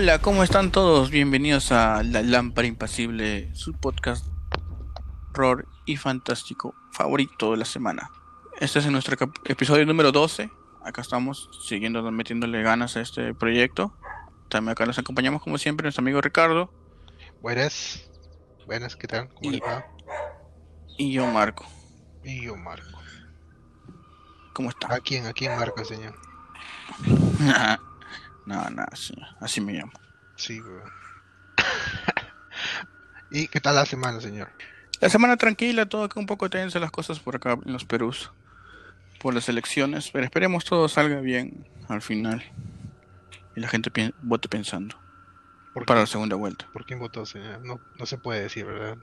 [0.00, 1.10] Hola, ¿cómo están todos?
[1.10, 4.24] Bienvenidos a La Lámpara Impasible, su podcast
[5.32, 8.08] horror y fantástico favorito de la semana.
[8.60, 10.50] Este es nuestro episodio número 12.
[10.84, 13.92] Acá estamos siguiendo metiéndole ganas a este proyecto.
[14.48, 16.70] También acá nos acompañamos como siempre nuestro amigo Ricardo.
[17.42, 18.08] Buenas.
[18.66, 19.28] Buenas, ¿qué tal?
[19.30, 19.60] ¿Cómo y,
[20.96, 21.66] Y yo, Marco.
[22.22, 23.00] Y yo, Marco.
[24.52, 24.94] ¿Cómo está?
[24.94, 25.26] ¿A quién?
[25.26, 26.14] ¿A quién Marco, señor?
[28.48, 28.84] no, no,
[29.40, 29.92] así me llamo.
[30.36, 30.60] Sí,
[33.30, 34.48] ¿Y qué tal la semana, señor?
[35.00, 38.32] La semana tranquila, todo acá un poco tensa las cosas por acá en los Perús.
[39.20, 42.42] Por las elecciones, pero esperemos todo salga bien al final.
[43.54, 43.90] Y la gente
[44.22, 44.96] vote pensando.
[45.86, 46.66] para la segunda vuelta.
[46.72, 47.60] ¿Por quién votó, señor?
[47.64, 48.96] No, no se puede decir, ¿verdad?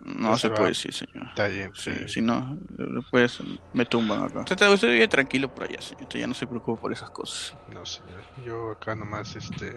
[0.00, 1.28] No, se, puede decir, señor.
[1.28, 1.72] Está bien.
[1.74, 3.38] Sí, si no, después
[3.72, 4.40] me tumban acá.
[4.40, 6.08] Usted, usted vive tranquilo por allá, señor.
[6.08, 7.56] ya no se preocupe por esas cosas.
[7.72, 8.22] No, señor.
[8.44, 9.74] Yo acá nomás, este.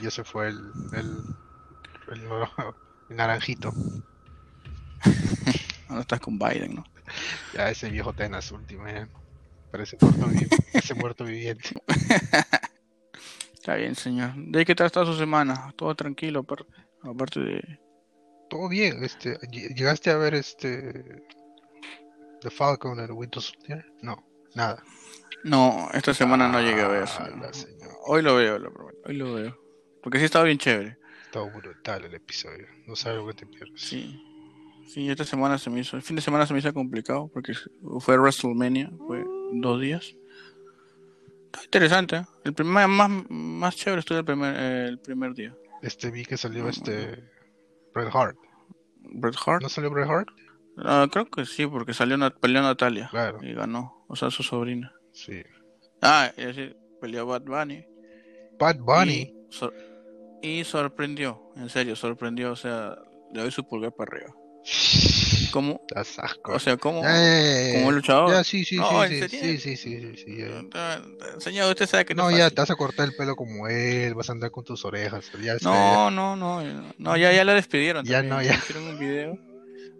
[0.00, 0.72] Ya se fue el.
[0.92, 1.22] El,
[2.12, 2.28] el,
[3.16, 3.72] naranjito.
[5.88, 6.84] Ahora estás con Biden, ¿no?
[7.52, 9.08] Ya ese viejo tenas último, ya.
[9.70, 11.70] Parece muerto, ese muerto viviente.
[13.54, 14.32] Está bien, señor.
[14.34, 15.72] ¿De qué tal está su semana?
[15.76, 16.44] Todo tranquilo,
[17.02, 17.83] aparte de
[18.54, 19.02] todo bien.
[19.02, 21.26] Este, ¿Llegaste a ver este
[22.40, 23.84] The Falcon and the Winter Soldier?
[24.00, 24.24] No,
[24.54, 24.80] nada.
[25.42, 27.04] No, esta semana no llegué a ver.
[27.18, 27.50] Ah,
[28.06, 28.58] hoy lo veo,
[29.06, 29.58] hoy lo veo.
[30.00, 30.96] Porque sí estaba bien chévere.
[31.24, 32.68] Estaba brutal el episodio.
[32.86, 33.80] No sabes lo que te pierdes.
[33.80, 34.22] Sí.
[34.86, 35.96] Sí, esta semana se me hizo.
[35.96, 37.54] El fin de semana se me hizo complicado porque
[37.98, 39.24] fue WrestleMania, fue
[39.54, 40.14] dos días.
[41.46, 42.16] Está interesante.
[42.18, 42.24] ¿eh?
[42.44, 45.56] El primer más, más chévere estuvo el primer, el primer día.
[45.82, 47.24] Este vi que salió este
[47.92, 48.36] Bret Hart.
[49.14, 49.62] ¿Bret Hart?
[49.62, 50.28] ¿No salió Bret Hart?
[50.78, 53.08] Ah, creo que sí, porque salió una, peleó Natalia.
[53.10, 53.38] Claro.
[53.42, 54.04] Y ganó.
[54.08, 54.92] O sea, su sobrina.
[55.12, 55.42] Sí.
[56.02, 57.84] Ah, y así peleó Bad Bunny.
[58.58, 59.32] Bad Bunny.
[60.42, 62.52] Y, sorprendió, en serio, sorprendió.
[62.52, 62.96] O sea,
[63.32, 64.34] le doy su pulgar para arriba.
[65.54, 65.80] ¿Cómo?
[66.46, 67.00] O sea, ¿cómo?
[67.00, 68.28] como luchador.
[68.28, 70.44] Ya, sí, sí, sí, sí, sí, sí, sí,
[71.38, 72.28] Señor, usted sabe que no.
[72.28, 74.84] No, ya te vas a cortar el pelo como él, vas a andar con tus
[74.84, 75.30] orejas.
[75.40, 76.60] Ya no, no, no,
[76.98, 78.04] no, ya, ya la despidieron.
[78.14, 78.54] Ya no, ya.
[78.54, 79.38] Hicieron un video,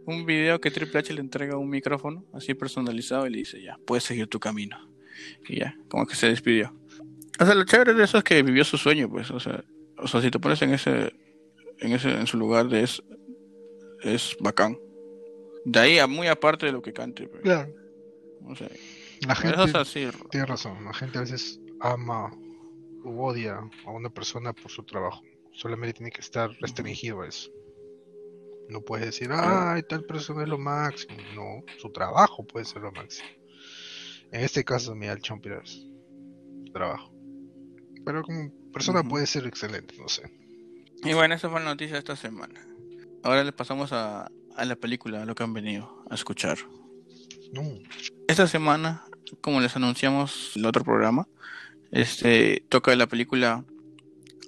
[0.07, 3.79] un video que Triple H le entrega un micrófono así personalizado y le dice, ya,
[3.87, 4.77] puedes seguir tu camino.
[5.49, 6.77] Y ya, como que se despidió.
[7.39, 9.63] O sea, lo chévere de eso es que vivió su sueño, pues, o sea,
[9.99, 11.15] o sea, si te pones en ese,
[11.79, 13.01] en ese, en su lugar de es,
[14.03, 14.77] es bacán.
[15.65, 17.29] De ahí a muy aparte de lo que cante.
[17.29, 17.43] Pues.
[17.43, 17.73] Claro.
[18.47, 18.69] O sea,
[19.27, 19.57] la gente
[20.31, 20.85] tiene razón.
[20.85, 22.31] La gente a veces ama
[23.05, 25.23] u odia a una persona por su trabajo.
[25.53, 27.51] Solamente tiene que estar restringido a eso.
[28.69, 31.17] No puedes decir, ay, tal persona es lo máximo.
[31.35, 33.29] No, su trabajo puede ser lo máximo.
[34.33, 35.87] En este caso, mira, el Chompiras,
[36.73, 37.13] trabajo.
[38.05, 40.31] Pero como persona puede ser excelente, no sé.
[41.05, 42.67] Y bueno, esa fue la noticia de esta semana.
[43.23, 46.59] Ahora le pasamos a, a la película, a lo que han venido a escuchar.
[48.27, 49.05] Esta semana,
[49.41, 51.29] como les anunciamos en el otro programa,
[51.93, 53.65] este toca la película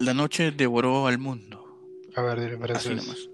[0.00, 1.64] La noche devoró al mundo.
[2.16, 3.28] A ver, en francés.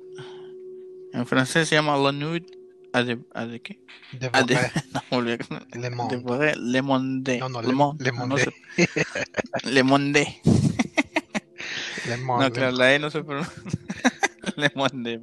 [1.12, 2.44] En francés se llama La nuit
[2.92, 3.80] a de, a de qué?
[4.12, 4.58] De a de,
[5.10, 5.38] no, le,
[5.72, 6.54] le, monde.
[6.56, 7.38] le monde.
[7.38, 8.04] No, no, le, monde.
[8.04, 8.52] Le monde.
[9.64, 10.26] le monde.
[12.06, 12.44] Le monde.
[12.44, 13.62] No, claro, la E no se pronuncia.
[14.56, 15.20] le monde.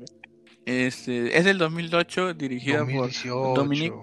[0.69, 3.95] Este, es del 2008, dirigida por Dominique.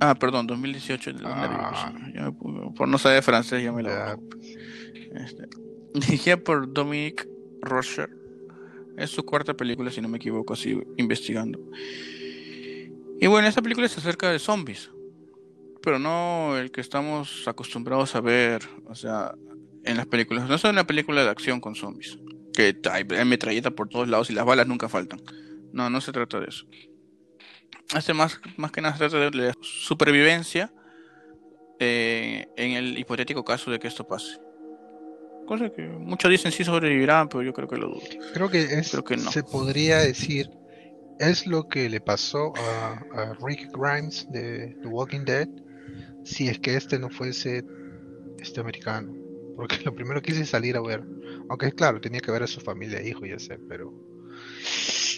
[0.00, 1.10] Ah, perdón, 2018.
[1.26, 2.32] Ah.
[2.74, 4.18] por no saber francés, ya me la.
[5.12, 5.46] Este,
[5.92, 7.28] dirigida por Dominique
[7.60, 8.08] Rocher.
[8.96, 11.60] Es su cuarta película, si no me equivoco, así investigando.
[13.20, 14.90] Y bueno, esta película se acerca de zombies.
[15.82, 19.34] Pero no el que estamos acostumbrados a ver, o sea,
[19.84, 20.48] en las películas.
[20.48, 22.18] No es una película de acción con zombies.
[22.54, 25.20] Que hay metralleta por todos lados y las balas nunca faltan.
[25.72, 26.66] No, no se trata de eso.
[27.96, 30.72] Este más, más que nada se trata de supervivencia
[31.78, 34.38] eh, en el hipotético caso de que esto pase.
[35.46, 38.02] Cosa que muchos dicen sí sobrevivirán, pero yo creo que lo dudo.
[38.34, 39.30] Creo que, es, que no.
[39.30, 40.50] se podría decir,
[41.18, 45.48] es lo que le pasó a, Rick Grimes de The Walking Dead,
[46.24, 47.64] si es que este no fuese
[48.40, 49.14] este americano.
[49.56, 51.02] Porque lo primero que hice es salir a ver.
[51.48, 53.94] Aunque claro, tenía que ver a su familia, hijo, ya sé, pero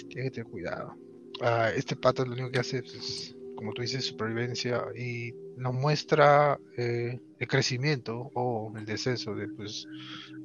[0.09, 0.95] tiene que tener cuidado.
[1.41, 6.59] Ah, este pato lo único que hace es, como tú dices, supervivencia y nos muestra
[6.77, 9.87] eh, el crecimiento o el descenso de pues,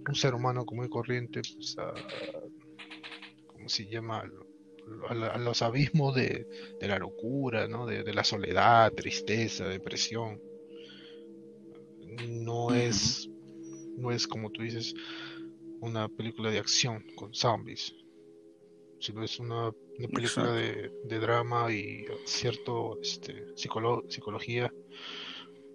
[0.07, 1.93] un ser humano común y corriente, pues, a,
[3.47, 4.23] ¿cómo se llama?
[5.09, 6.47] A, los abismos de,
[6.81, 7.85] la locura, ¿no?
[7.85, 10.39] de, la soledad, tristeza, depresión.
[12.29, 13.29] No es,
[13.97, 14.93] no es como tú dices,
[15.81, 17.93] una película de acción con zombies,
[19.05, 19.71] sino es una,
[20.13, 24.71] película de, drama y cierto este, psicología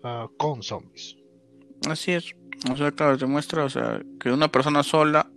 [0.03, 1.17] ah, con zombies.
[1.89, 2.35] Así es.
[2.71, 5.31] O sea, claro, te muestra, o sea, que una persona sola,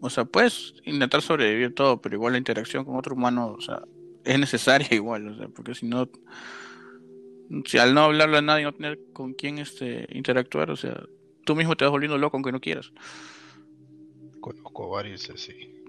[0.00, 3.82] o sea, puedes intentar sobrevivir todo, pero igual la interacción con otro humano, o sea,
[4.24, 6.08] es necesaria igual, o sea, porque si no,
[7.64, 11.02] si al no hablarle a nadie, no tener con quién este, interactuar, o sea,
[11.44, 12.92] tú mismo te vas volviendo loco aunque no quieras.
[14.40, 15.83] Conozco varios así.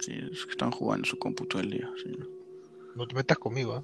[0.00, 1.90] Sí, es que están jugando su cómputo el día.
[2.94, 3.82] No te metas conmigo, ¿eh?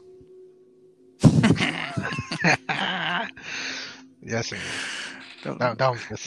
[4.22, 4.56] ya sé.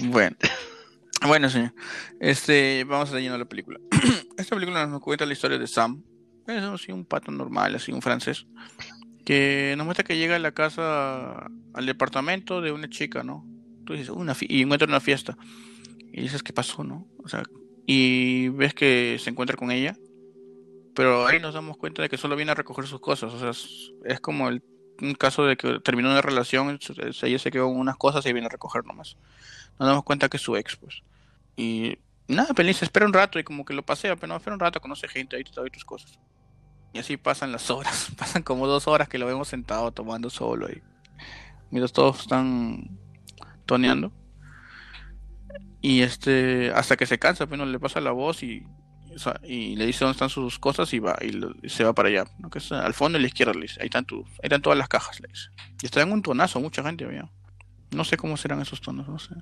[0.05, 0.35] Bueno.
[1.25, 1.63] Bueno, sí.
[2.19, 3.79] Este, vamos a llenar la película.
[4.37, 6.03] Esta película nos cuenta la historia de Sam.
[6.47, 8.45] Es así un pato normal, así un francés.
[9.25, 13.45] Que nos muestra que llega a la casa, al departamento de una chica, ¿no?
[13.85, 15.37] Tú dices, una y encuentra una fiesta.
[16.11, 17.07] Y dices, ¿qué pasó, no?
[17.23, 17.43] O sea,
[17.85, 19.95] y ves que se encuentra con ella.
[20.95, 23.33] Pero ahí nos damos cuenta de que solo viene a recoger sus cosas.
[23.33, 23.51] O sea,
[24.05, 24.63] es, como el,
[25.01, 26.79] un caso de que terminó una relación,
[27.21, 29.17] ella se quedó con unas cosas y viene a recoger nomás.
[29.77, 31.03] Nos damos cuenta que es su ex, pues.
[31.57, 31.97] Y
[32.27, 34.79] nada, feliz, espera un rato y como que lo pasea, pero no, espera un rato,
[34.79, 36.17] conoce gente, ahí te doy tus cosas.
[36.93, 40.67] Y así pasan las horas, pasan como dos horas que lo vemos sentado tomando solo
[40.67, 40.81] ahí.
[41.71, 42.97] Mientras todos están
[43.65, 44.13] toneando.
[45.85, 48.65] Y este, hasta que se cansa, pues no le pasa la voz y,
[49.43, 52.25] y le dice dónde están sus cosas y va y, se va para allá.
[52.39, 52.49] ¿no?
[52.49, 55.19] Que al fondo a la izquierda le dice, ahí están, ahí están todas las cajas,
[55.19, 55.49] le dice.
[55.83, 57.29] Y está en un tonazo, mucha gente había.
[57.91, 59.35] No sé cómo serán esos tonos, no sé.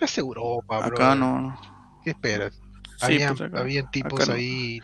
[0.00, 0.96] Es Europa, bro.
[0.96, 1.60] Acá no.
[2.02, 2.58] ¿Qué esperas?
[3.02, 4.80] habían, pues tipos ahí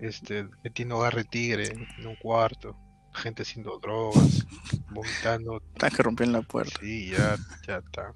[0.00, 1.68] este, metiendo garre tigre
[1.98, 2.76] en un cuarto,
[3.14, 4.44] gente haciendo drogas,
[4.90, 5.62] vomitando.
[5.72, 6.80] Está que rompieron la puerta.
[6.80, 8.12] Sí, ya, ya está.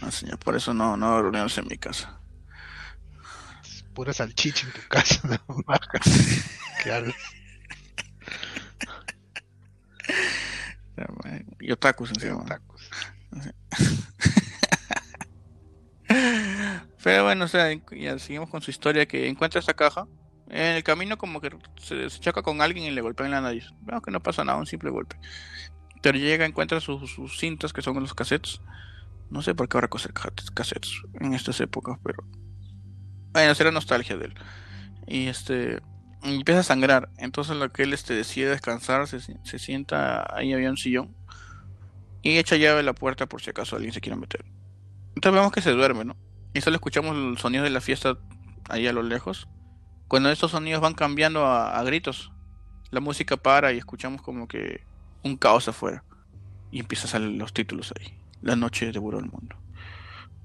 [0.00, 2.20] No, señor, por eso no, no reuniones en mi casa.
[3.94, 5.64] pura salchicha en tu casa, no
[6.82, 7.12] claro.
[11.60, 12.36] Y otakus encima.
[12.36, 12.90] Otakus.
[17.02, 20.06] Pero bueno, o sea, ya seguimos con su historia que encuentra esta caja.
[20.48, 23.70] En el camino como que se, choca con alguien y le golpea en la nariz.
[23.80, 25.16] Veo que no pasa nada, un simple golpe.
[26.02, 28.60] Pero llega, encuentra sus, sus cintas que son los cassettes
[29.32, 32.22] no sé por qué ahora coser cassettes en estas épocas, pero.
[33.32, 34.34] Bueno, será nostalgia de él.
[35.06, 35.80] Y este.
[36.22, 37.08] empieza a sangrar.
[37.16, 40.26] Entonces lo que él este, decide descansar, se, sienta.
[40.36, 41.16] Ahí había un sillón.
[42.20, 44.44] Y echa llave a la puerta por si acaso alguien se quiere meter.
[45.14, 46.14] Entonces vemos que se duerme, ¿no?
[46.52, 48.18] Y solo escuchamos el sonido de la fiesta
[48.68, 49.48] ahí a lo lejos.
[50.08, 52.32] Cuando estos sonidos van cambiando a, a gritos,
[52.90, 54.84] la música para y escuchamos como que
[55.24, 56.04] un caos afuera.
[56.70, 59.56] Y empiezan a salir los títulos ahí la noche devoró el mundo.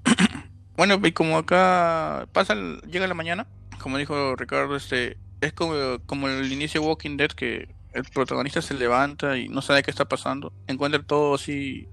[0.76, 2.54] bueno, y como acá pasa,
[2.90, 3.46] llega la mañana,
[3.80, 5.74] como dijo Ricardo, este es como,
[6.06, 9.90] como el inicio de Walking Dead que el protagonista se levanta y no sabe qué
[9.90, 11.88] está pasando, encuentra todo así,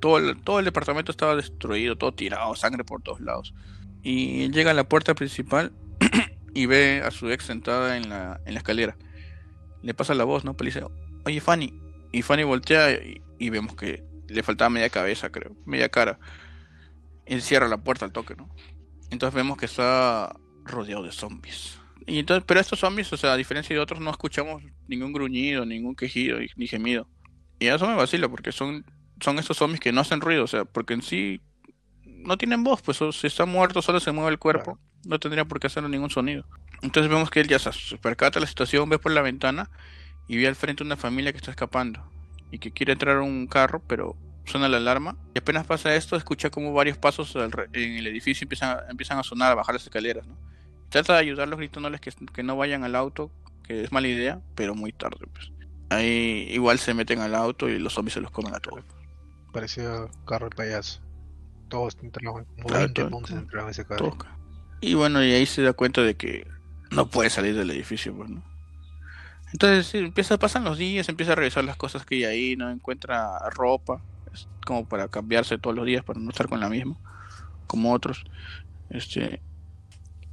[0.00, 3.54] todo el, todo el departamento estaba destruido, todo tirado, sangre por todos lados.
[4.02, 5.72] Y llega a la puerta principal
[6.54, 8.96] y ve a su ex sentada en la, en la escalera.
[9.82, 10.56] Le pasa la voz, ¿no?
[10.56, 10.84] Pero dice,
[11.24, 11.74] oye Fanny.
[12.12, 12.90] Y Fanny voltea
[13.38, 16.18] y vemos que le faltaba media cabeza, creo, media cara.
[17.26, 18.48] Y cierra la puerta al toque, ¿no?
[19.10, 21.78] Entonces vemos que está rodeado de zombies.
[22.06, 25.66] Y entonces, pero estos zombies, o sea, a diferencia de otros, no escuchamos ningún gruñido,
[25.66, 27.06] ningún quejido, ni gemido.
[27.58, 28.84] Y eso me vacila, porque son,
[29.20, 31.40] son estos zombies que no hacen ruido, o sea, porque en sí
[32.04, 35.60] no tienen voz, pues si está muerto solo se mueve el cuerpo, no tendría por
[35.60, 36.44] qué hacer ningún sonido.
[36.82, 39.70] Entonces vemos que él ya se percata la situación, ve por la ventana
[40.28, 42.17] y ve al frente una familia que está escapando
[42.50, 45.16] y que quiere entrar a un carro, pero suena la alarma.
[45.34, 49.52] Y apenas pasa esto, escucha como varios pasos en el edificio empiezan, empiezan a sonar,
[49.52, 50.26] a bajar las escaleras.
[50.26, 50.36] ¿no?
[50.88, 53.30] Trata de ayudarlos gritándoles que, que no vayan al auto,
[53.64, 55.26] que es mala idea, pero muy tarde.
[55.32, 55.52] Pues.
[55.90, 58.84] Ahí igual se meten al auto y los zombies se los comen a todos.
[59.52, 61.00] Parecía carro de payaso.
[61.68, 64.16] Todos entraron, como 20 entraron en ese carro.
[64.80, 66.46] Y bueno, y ahí se da cuenta de que
[66.90, 68.42] no puede salir del edificio, pues, ¿no?
[69.52, 73.38] Entonces empieza, pasan los días, empieza a revisar las cosas que hay ahí, no encuentra
[73.50, 74.02] ropa,
[74.66, 76.96] como para cambiarse todos los días para no estar con la misma,
[77.66, 78.24] como otros.
[78.90, 79.40] Este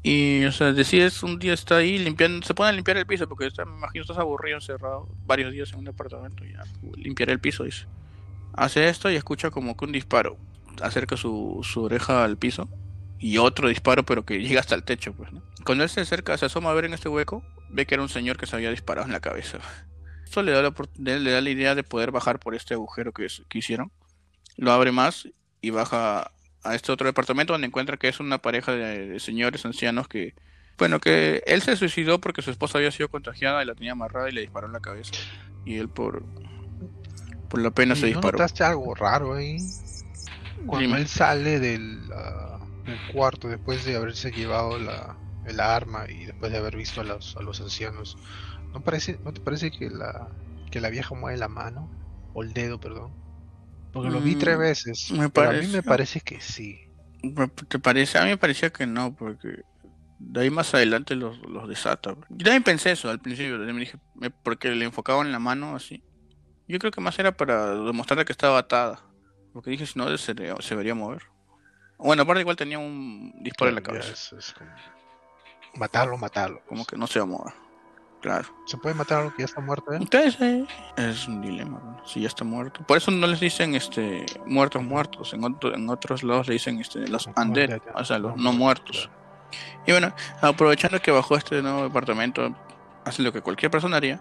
[0.04, 3.28] y o sea, decides un día está ahí limpiando, se pone a limpiar el piso
[3.28, 6.62] porque está, me imagino estás aburrido, encerrado varios días en un departamento ya
[6.96, 7.88] limpiar el piso dice.
[8.54, 10.38] Hace esto y escucha como que un disparo
[10.80, 12.70] acerca su, su oreja al piso
[13.18, 15.42] y otro disparo pero que llega hasta el techo pues, ¿no?
[15.66, 18.10] Cuando él se acerca, se asoma a ver en este hueco, ve que era un
[18.10, 19.60] señor que se había disparado en la cabeza.
[20.24, 23.28] Esto le da la, le da la idea de poder bajar por este agujero que,
[23.48, 23.92] que hicieron.
[24.58, 25.28] Lo abre más
[25.62, 26.32] y baja
[26.66, 30.34] a este otro departamento donde encuentra que es una pareja de, señores ancianos que,
[30.78, 34.30] bueno, que él se suicidó porque su esposa había sido contagiada y la tenía amarrada
[34.30, 35.12] y le disparó en la cabeza.
[35.64, 36.26] Y él por,
[37.50, 38.38] por la pena se disparó.
[38.38, 39.58] ¿Notaste algo raro ahí?
[40.66, 46.26] Cuando él sale del, ah, del, cuarto después de haberse llevado la, el arma y
[46.26, 48.18] después de haber visto a los, a los ancianos,
[48.74, 50.30] ¿no, parece, ¿no te parece que la,
[50.72, 51.90] que la vieja mueve la mano?
[52.34, 53.14] O el dedo, perdón.
[53.94, 55.12] Porque lo vi tres mm, veces.
[55.12, 56.80] Me pero a mí me parece que sí.
[57.70, 58.18] ¿Te parece?
[58.18, 59.62] A mí me parecía que no, porque
[60.20, 62.16] de ahí más adelante los, los desata.
[62.30, 63.98] Yo también pensé eso al principio, me dije,
[64.44, 66.04] porque le enfocaban en la mano así.
[66.68, 69.02] Yo creo que más era para demostrarle que estaba atada.
[69.54, 70.34] Porque dije, si no, se, se
[70.70, 71.24] debería mover.
[71.98, 74.36] Bueno, aparte igual tenía un disparo en la cabeza.
[75.78, 76.62] Matarlo, matarlo.
[76.68, 77.54] Como que no se va a mover.
[78.22, 78.48] Claro.
[78.66, 79.94] ¿Se puede matar a algo que ya está muerto?
[79.94, 79.98] Eh?
[79.98, 80.36] Entonces,
[80.98, 82.82] es un dilema, si ya está muerto.
[82.88, 85.32] Por eso no les dicen este muertos muertos.
[85.34, 89.12] En, en otros lados le dicen este, los undead, o sea, los no muertos.
[89.86, 92.56] Y bueno, aprovechando que bajó este nuevo departamento,
[93.04, 94.20] hace lo que cualquier persona haría.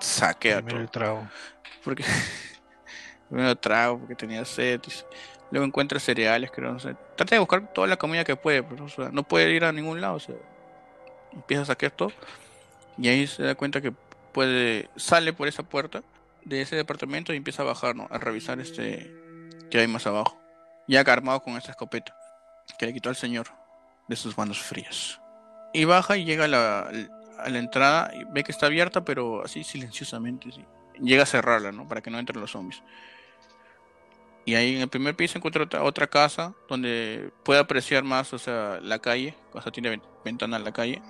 [0.00, 0.78] Saquea todo.
[0.78, 1.26] el trago.
[1.82, 2.04] Porque
[3.30, 4.82] primero trago, porque tenía sed.
[5.50, 6.94] Luego encuentra cereales, creo, no sé.
[7.16, 10.18] Trata de buscar toda la comida que puede, pero no puede ir a ningún lado.
[11.32, 12.12] Empieza a saquear todo
[12.96, 13.92] y ahí se da cuenta que
[14.32, 16.02] puede sale por esa puerta
[16.44, 18.08] de ese departamento y empieza a bajar, ¿no?
[18.10, 19.12] A revisar este
[19.70, 20.38] que hay más abajo.
[20.86, 22.16] Ya armado con esta escopeta
[22.78, 23.48] que le quitó al señor
[24.08, 25.20] de sus manos frías.
[25.72, 26.90] Y baja y llega a la,
[27.38, 30.48] a la entrada y ve que está abierta, pero así silenciosamente.
[31.00, 31.86] Llega a cerrarla, ¿no?
[31.86, 32.82] Para que no entren los zombies.
[34.48, 38.38] Y ahí en el primer piso encuentra otra, otra casa donde puede apreciar más, o
[38.38, 39.34] sea, la calle.
[39.52, 41.02] O sea, tiene ventana a la calle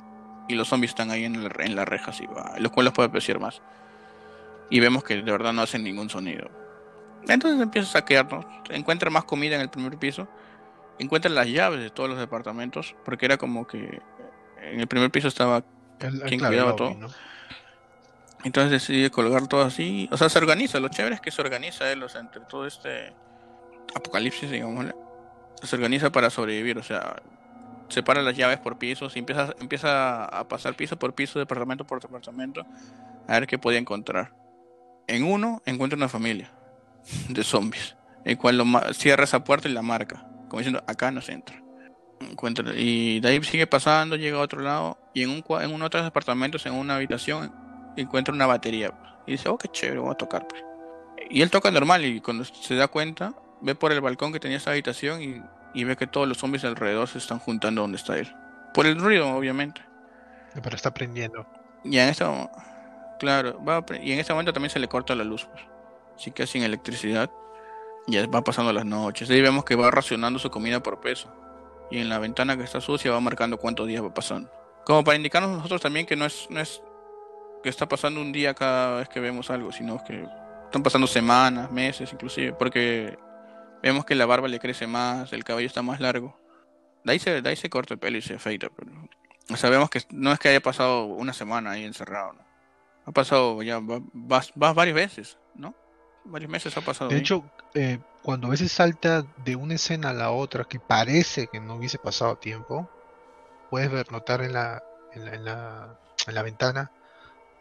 [0.49, 2.27] y los zombies están ahí en, en la reja, así,
[2.59, 3.63] los cuales puede apreciar más.
[4.71, 6.51] Y vemos que de verdad no hacen ningún sonido.
[7.29, 8.45] Entonces empieza a saquearnos.
[8.71, 10.27] Encuentra más comida en el primer piso.
[10.99, 12.97] Encuentra las llaves de todos los departamentos.
[13.05, 14.03] Porque era como que
[14.63, 15.63] en el primer piso estaba
[16.27, 16.97] quien cuidaba todo.
[18.43, 20.09] Entonces decide colgar todo así.
[20.11, 20.81] O sea, se organiza.
[20.81, 23.15] Lo chévere es que se organiza él, o sea, entre todo este
[23.95, 24.87] apocalipsis, digamos.
[25.63, 26.79] Se organiza para sobrevivir.
[26.79, 27.17] O sea,
[27.89, 32.01] separa las llaves por pisos y empieza, empieza a pasar piso por piso, departamento por
[32.01, 32.67] departamento,
[33.27, 34.33] a ver qué podía encontrar.
[35.07, 36.51] En uno encuentra una familia
[37.29, 41.21] de zombies, el cual lo cierra esa puerta y la marca, como diciendo, acá no
[41.21, 41.63] se entra.
[42.21, 45.79] Encuentra, y de ahí sigue pasando, llega a otro lado, y en un, en uno
[45.79, 47.53] de otros departamentos, en una habitación,
[47.97, 48.93] encuentra una batería.
[49.27, 50.47] Y dice, oh, qué chévere, voy a tocar.
[50.49, 50.63] Pues".
[51.31, 54.57] Y él toca normal, y cuando se da cuenta, ve por el balcón que tenía
[54.57, 55.43] esa habitación y
[55.75, 58.35] y ve que todos los zombies alrededor se están juntando donde está él.
[58.75, 59.81] Por el ruido, obviamente.
[60.63, 61.47] Pero está prendiendo.
[61.85, 62.25] Y en este
[63.19, 65.45] claro, va y en este momento también se le corta la luz.
[65.45, 65.63] Pues.
[66.17, 67.31] Así que sin electricidad.
[68.07, 69.29] Ya va pasando las noches.
[69.31, 71.31] Ahí vemos que va racionando su comida por peso.
[71.91, 74.51] Y en la ventana que está sucia va marcando cuántos días va pasando.
[74.85, 76.83] Como para indicarnos nosotros también que no es, no es
[77.63, 80.27] que está pasando un día cada vez que vemos algo, sino que
[80.65, 83.19] están pasando semanas, meses inclusive, porque
[83.83, 86.37] Vemos que la barba le crece más, el cabello está más largo.
[87.05, 88.69] De ahí se, de ahí se corta el pelo y se afeita.
[88.75, 88.93] Pero...
[89.51, 92.35] O sea, vemos que no es que haya pasado una semana ahí encerrado.
[92.35, 92.49] ¿no?
[93.07, 95.75] Ha pasado ya, vas, varias veces, ¿no?
[96.25, 97.09] Varios meses ha pasado.
[97.09, 97.43] De hecho,
[97.73, 101.77] eh, cuando a veces salta de una escena a la otra que parece que no
[101.77, 102.91] hubiese pasado tiempo,
[103.71, 104.83] puedes ver, notar en la,
[105.15, 106.91] en la, en la, ventana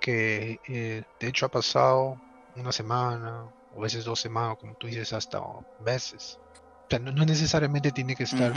[0.01, 2.19] que eh, de hecho ha pasado
[2.57, 3.45] una semana,
[3.77, 5.39] o a veces dos semanas, como tú dices, hasta
[5.79, 6.39] meses.
[6.41, 8.51] O sea, no, necesariamente tiene que estar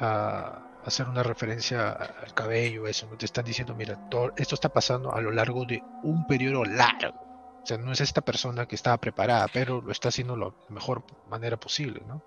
[0.00, 3.98] a, hacer una referencia al cabello, eso, no te están diciendo, mira,
[4.36, 7.18] esto está pasando a lo largo de un periodo largo.
[7.62, 10.52] O sea, no es esta persona que estaba preparada, pero lo está haciendo de la
[10.68, 12.22] mejor manera posible, ¿no?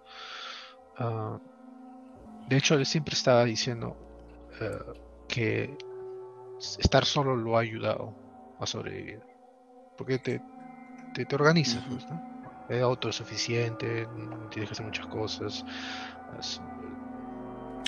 [0.97, 1.37] Ah,
[2.47, 3.95] de hecho, él siempre estaba diciendo
[4.59, 4.79] eh,
[5.27, 5.77] que
[6.79, 8.15] estar solo lo ha ayudado
[8.59, 9.21] a sobrevivir.
[9.95, 10.41] Porque te,
[11.13, 12.05] te, organizas, pues,
[12.69, 14.07] Es autosuficiente,
[14.49, 15.65] tienes que hacer muchas cosas.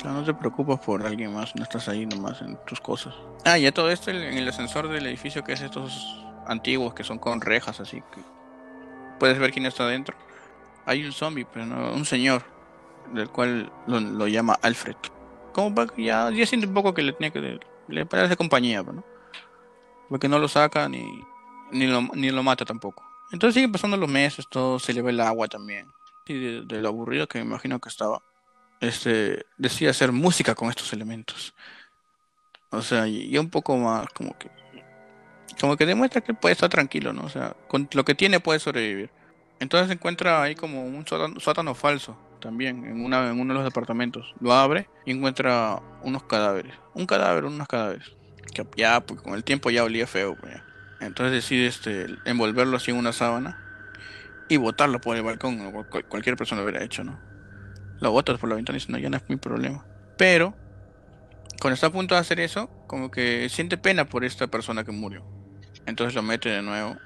[0.03, 3.13] no te preocupas por alguien más, no estás ahí nomás en tus cosas.
[3.45, 7.19] Ah, ya todo esto en el ascensor del edificio que es estos antiguos que son
[7.19, 8.21] con rejas, así que
[9.19, 10.15] puedes ver quién está adentro.
[10.85, 12.43] Hay un zombie, pero no, un señor,
[13.13, 14.95] del cual lo, llama Alfred.
[15.53, 18.81] Como para que ya, ya siente un poco que le tenía que le parece compañía,
[18.83, 19.03] ¿no?
[20.09, 21.23] Porque no lo saca ni,
[21.71, 23.03] ni, lo, ni lo mata tampoco.
[23.31, 25.87] Entonces siguen pasando los meses, todo se le ve el agua también.
[26.25, 28.21] Y de, lo aburrido que me imagino que estaba,
[28.79, 31.53] este, decide hacer música con estos elementos.
[32.71, 34.49] O sea, y, un poco más como que
[35.59, 37.23] como que demuestra que puede estar tranquilo, ¿no?
[37.23, 39.09] O sea, con lo que tiene puede sobrevivir.
[39.59, 44.33] Entonces encuentra ahí como un sótano, falso, también en, una, en uno de los departamentos.
[44.39, 46.73] Lo abre y encuentra unos cadáveres.
[46.93, 48.15] Un cadáver, unos cadáveres.
[48.77, 50.35] Ya, pues, con el tiempo ya olía feo.
[50.39, 50.53] Pues,
[50.99, 53.57] Entonces decide este, envolverlo así en una sábana
[54.49, 55.71] y botarlo por el balcón.
[56.09, 57.19] cualquier persona lo hubiera hecho, ¿no?
[57.99, 59.85] Lo botas por la ventana y dice, no, ya no es mi problema.
[60.17, 60.55] Pero,
[61.61, 64.91] cuando está a punto de hacer eso, como que siente pena por esta persona que
[64.91, 65.23] murió.
[65.85, 66.97] Entonces lo mete de nuevo.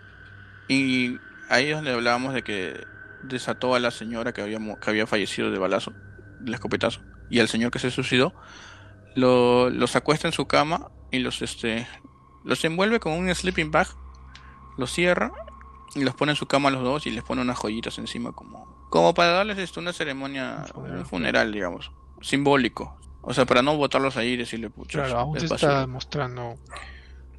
[0.68, 1.18] Y
[1.50, 2.86] ahí es donde hablábamos de que
[3.24, 5.94] desató a la señora que había, que había fallecido de balazo,
[6.40, 8.34] del escopetazo, y al señor que se suicidó,
[9.16, 11.88] lo, los acuesta en su cama y los, este,
[12.44, 13.88] los envuelve con un sleeping bag,
[14.78, 15.32] los cierra
[15.96, 18.88] y los pone en su cama los dos y les pone unas joyitas encima como,
[18.90, 22.98] como para darles esto, una ceremonia, un funeral, digamos, simbólico.
[23.22, 25.00] O sea, para no botarlos ahí y decirle, pucha.
[25.06, 26.56] Claro, aún está mostrando,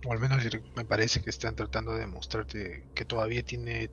[0.06, 0.42] o al menos
[0.76, 3.90] me parece que están tratando de mostrarte que todavía tiene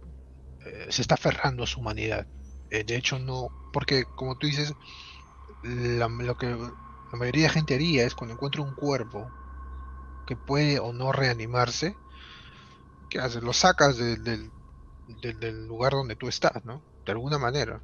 [0.65, 2.27] eh, se está aferrando a su humanidad.
[2.69, 4.73] Eh, de hecho, no, porque como tú dices,
[5.63, 9.29] lo que la mayoría de gente haría es cuando encuentra un cuerpo
[10.31, 11.93] que puede o no reanimarse,
[13.09, 13.43] ¿qué haces?
[13.43, 14.49] Lo sacas del,
[15.67, 16.81] lugar donde tú estás, ¿no?
[17.05, 17.83] De alguna manera.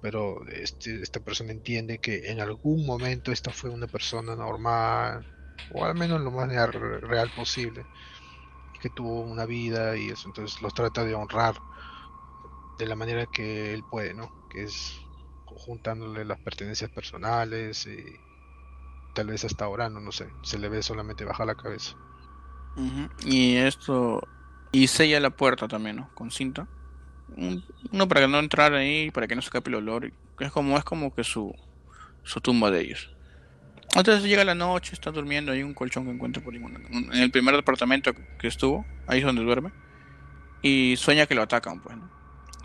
[0.00, 5.26] Pero este, esta persona entiende que en algún momento esta fue una persona normal,
[5.74, 7.84] o al menos lo más real posible,
[8.80, 11.54] que tuvo una vida y eso, entonces los trata de honrar
[12.78, 14.32] de la manera que él puede, ¿no?
[14.48, 14.94] Que es
[15.44, 18.27] juntándole las pertenencias personales y
[19.18, 21.96] tal vez hasta ahora, no, sé, se le ve solamente bajar la cabeza.
[23.26, 24.22] Y esto,
[24.70, 26.08] y sella la puerta también, ¿no?
[26.14, 26.68] Con cinta.
[27.36, 30.12] Uno para que no entrara ahí, para que no se escape el olor.
[30.38, 31.52] Es como, es como que su,
[32.22, 33.10] su tumba de ellos.
[33.96, 36.76] Entonces llega la noche, está durmiendo, hay un colchón que encuentra por ningún...
[37.12, 39.72] En el primer departamento que estuvo, ahí es donde duerme.
[40.62, 42.08] Y sueña que lo atacan, pues, ¿no?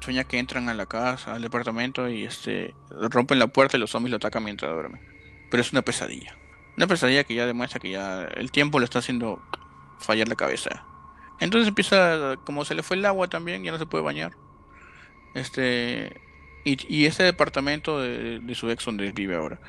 [0.01, 3.89] sueña que entran a la casa, al departamento y este rompen la puerta y los
[3.89, 5.01] zombies lo atacan mientras duerme.
[5.49, 6.37] Pero es una pesadilla.
[6.77, 9.41] Una pesadilla que ya demuestra que ya el tiempo le está haciendo
[9.99, 10.85] fallar la cabeza.
[11.39, 14.33] Entonces empieza, como se le fue el agua también, ya no se puede bañar.
[15.35, 16.21] Este
[16.65, 19.59] y, ese departamento de, su ex donde vive ahora,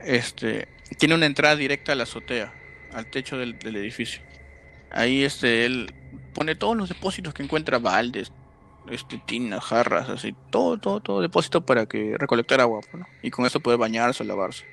[0.00, 2.52] este tiene una entrada directa a la azotea,
[2.92, 4.20] al techo del, edificio.
[4.90, 5.94] Ahí este él
[6.34, 8.30] pone todos los depósitos que encuentra, baldes,
[8.90, 13.46] este, tinas, jarras, así, todo, todo, todo depósito para que recolectar agua, pues, y con
[13.46, 14.66] eso puede bañarse lavarse,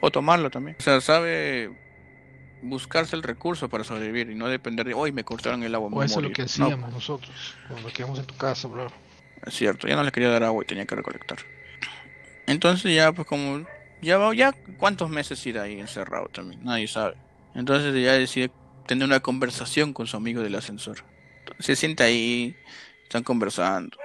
[0.00, 0.76] o, tomarlo también.
[0.78, 1.70] O sea, sabe
[2.62, 5.90] buscarse el recurso para sobrevivir y no depender de hoy me cortaron el agua.
[5.92, 8.86] O eso es lo que hacíamos nosotros cuando quedamos en tu casa, bro.
[9.44, 11.38] Es cierto, ya no le quería dar agua y tenía que recolectar.
[12.46, 13.66] Entonces ya pues como
[14.00, 17.16] ya ya cuántos meses irá ahí encerrado también, nadie sabe.
[17.54, 18.50] Entonces ya decide
[18.86, 21.04] tener una conversación con su amigo del ascensor.
[21.58, 22.56] Se sienta ahí,
[23.02, 23.96] están conversando.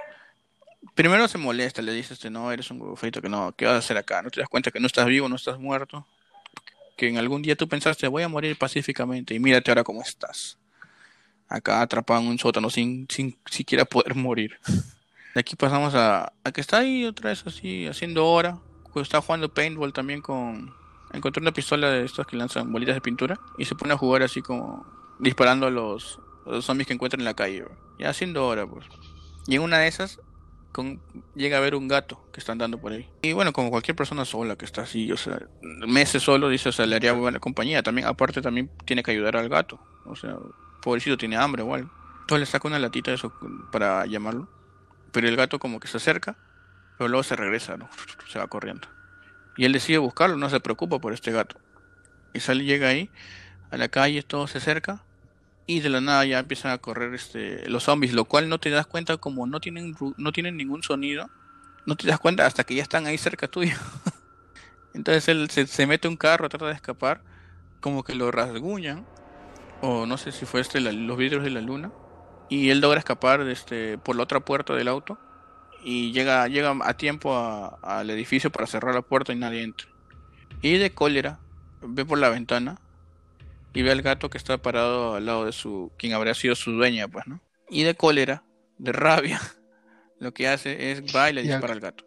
[0.94, 3.78] Primero se molesta, le dice, este, no, eres un huevo que no, ¿qué vas a
[3.78, 4.22] hacer acá?
[4.22, 6.06] ¿No te das cuenta que no estás vivo, no estás muerto?
[6.96, 10.58] Que en algún día tú pensaste, voy a morir pacíficamente y mírate ahora cómo estás.
[11.48, 14.58] Acá atrapado en un sótano sin, sin siquiera poder morir.
[15.34, 18.58] De aquí pasamos a, a que está ahí otra vez así, haciendo hora.
[18.96, 20.74] Está jugando paintball también con...
[21.12, 24.22] Encontró una pistola de estos que lanzan bolitas de pintura y se pone a jugar
[24.22, 24.86] así como
[25.18, 27.64] disparando a los, los zombies que encuentran en la calle.
[27.98, 28.86] Ya haciendo hora, pues.
[29.46, 30.20] Y en una de esas
[30.72, 31.00] con,
[31.34, 33.08] llega a ver un gato que está andando por ahí.
[33.22, 36.86] Y bueno, como cualquier persona sola que está así, o sea, meses solo, dice, o
[36.86, 37.82] le haría buena compañía.
[37.82, 39.80] También, aparte, también tiene que ayudar al gato.
[40.04, 40.36] O sea,
[40.82, 41.90] pobrecito tiene hambre o algo.
[42.20, 43.32] Entonces le saca una latita de eso
[43.72, 44.48] para llamarlo.
[45.12, 46.36] Pero el gato como que se acerca,
[46.96, 47.88] pero luego se regresa, ¿no?
[48.28, 48.86] Se va corriendo.
[49.56, 51.56] Y él decide buscarlo, no se preocupa por este gato.
[52.32, 53.10] Y sale, llega ahí,
[53.70, 55.04] a la calle, todo se acerca
[55.70, 58.70] y de la nada ya empiezan a correr este los zombies, lo cual no te
[58.70, 61.30] das cuenta como no tienen no tienen ningún sonido,
[61.86, 63.76] no te das cuenta hasta que ya están ahí cerca tuyo.
[64.94, 67.22] Entonces él se, mete un carro, trata de escapar,
[67.80, 69.06] como que lo rasguñan,
[69.80, 71.92] o no sé si fue este los vidrios de la luna,
[72.48, 75.18] y él logra escapar este, por la otra puerta del auto
[75.84, 79.86] y llega, llega a tiempo al edificio para cerrar la puerta y nadie entra.
[80.62, 81.38] Y de cólera
[81.80, 82.80] ve por la ventana
[83.72, 86.72] y ve al gato que está parado al lado de su, quien habría sido su
[86.72, 87.40] dueña, pues, ¿no?
[87.68, 88.44] Y de cólera,
[88.78, 89.40] de rabia,
[90.18, 92.04] lo que hace es va y le dispara al gato.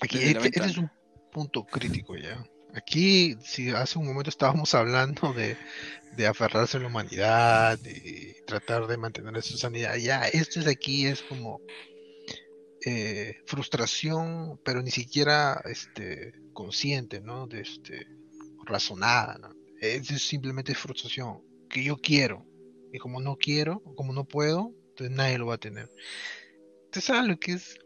[0.00, 0.90] Aquí este, es un
[1.32, 2.44] punto crítico ya.
[2.74, 5.56] Aquí, si hace un momento estábamos hablando de,
[6.16, 11.06] de aferrarse a la humanidad, de tratar de mantener su sanidad, ya esto es aquí
[11.06, 11.60] es como
[12.84, 17.46] eh, frustración, pero ni siquiera este consciente, ¿no?
[17.46, 18.06] De este
[18.64, 19.65] razonada, ¿no?
[19.80, 22.46] Es simplemente frustración, que yo quiero.
[22.92, 25.90] Y como no quiero, como no puedo, entonces nadie lo va a tener.
[26.90, 27.78] ¿Te sabes lo que es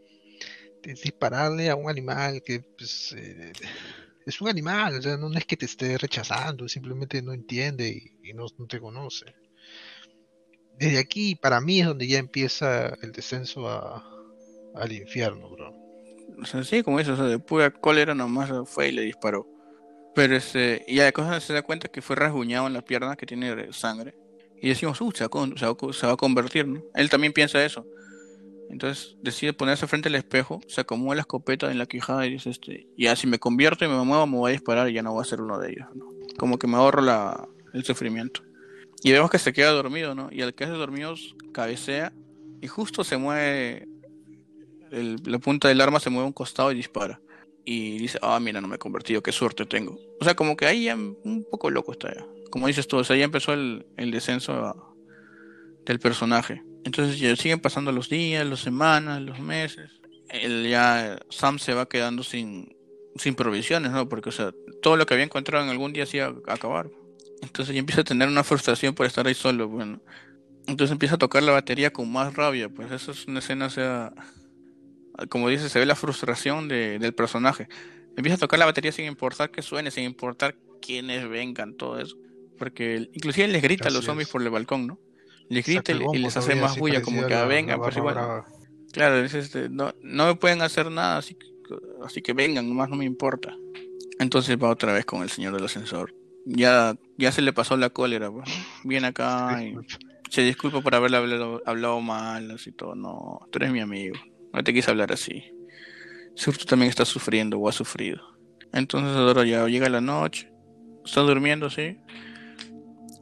[0.82, 3.52] dispararle a un animal que pues, eh,
[4.26, 7.88] es un animal, o sea, no es que te esté rechazando, simplemente no entiende
[8.22, 9.26] y, no, te conoce.
[10.78, 15.74] Desde aquí, para mí, es donde ya empieza el descenso al infierno, bro.
[16.40, 19.46] O sea, sí, como eso, o sea, de pura cólera nomás fue y le disparó.
[20.14, 23.26] Pero este, y la cosa se da cuenta que fue rasguñado en la pierna, que
[23.26, 24.14] tiene sangre.
[24.60, 26.82] Y decimos, uh, se va, a convertir, ¿no?
[26.94, 27.86] Él también piensa eso.
[28.68, 32.50] Entonces decide ponerse frente al espejo, se acomoda la escopeta en la quijada y dice,
[32.50, 35.12] este, ya si me convierto y me muevo, me voy a disparar y ya no
[35.12, 36.06] voy a ser uno de ellos, ¿no?
[36.38, 38.42] Como que me ahorro la, el sufrimiento.
[39.02, 40.28] Y vemos que se queda dormido, ¿no?
[40.30, 41.14] Y al quedarse dormido
[41.52, 42.12] cabecea
[42.60, 43.88] y justo se mueve,
[44.90, 47.20] la punta del arma se mueve a un costado y dispara.
[47.64, 49.98] Y dice, ah, mira, no me he convertido, qué suerte tengo.
[50.20, 53.04] O sea, como que ahí ya un poco loco está ya como dices tú, o
[53.04, 54.94] sea, ya empezó el, descenso
[55.86, 56.62] del personaje.
[56.84, 59.90] Entonces ya siguen pasando los días, las semanas, los meses.
[60.28, 62.76] El, ya Sam se va quedando sin,
[63.16, 64.08] sin provisiones, ¿no?
[64.08, 66.90] Porque, o sea, todo lo que había encontrado en algún día se iba a acabar.
[67.42, 70.00] Entonces ya empieza a tener una frustración por estar ahí solo, bueno.
[70.66, 73.70] Entonces empieza a tocar la batería con más rabia, pues eso es una escena, o
[73.70, 74.12] sea,
[75.28, 77.68] como dice, se ve la frustración del personaje.
[78.16, 82.16] Empieza a tocar la batería sin importar que suene, sin importar quiénes vengan, todo eso.
[82.58, 84.98] Porque inclusive les grita a los zombies por el balcón, ¿no?
[85.48, 88.44] Les grita y, les hace más bulla, como que vengan, pues igual.
[88.92, 91.36] Claro, este, no, no me pueden hacer nada, así,
[92.04, 93.56] así que vengan, nomás no me importa.
[94.18, 96.14] Entonces va otra vez con el señor del ascensor.
[96.44, 98.48] Ya, ya se le pasó la cólera, pues,
[98.84, 99.74] Viene acá y
[100.30, 101.16] se disculpa por haberle
[101.66, 102.94] hablado, mal, así todo.
[102.94, 104.16] No, tú eres mi amigo,
[104.52, 105.52] no te quise hablar así.
[106.34, 108.20] Seguro tú también estás sufriendo o has sufrido.
[108.72, 110.52] Entonces ahora ya llega la noche,
[111.04, 111.98] está durmiendo, sí.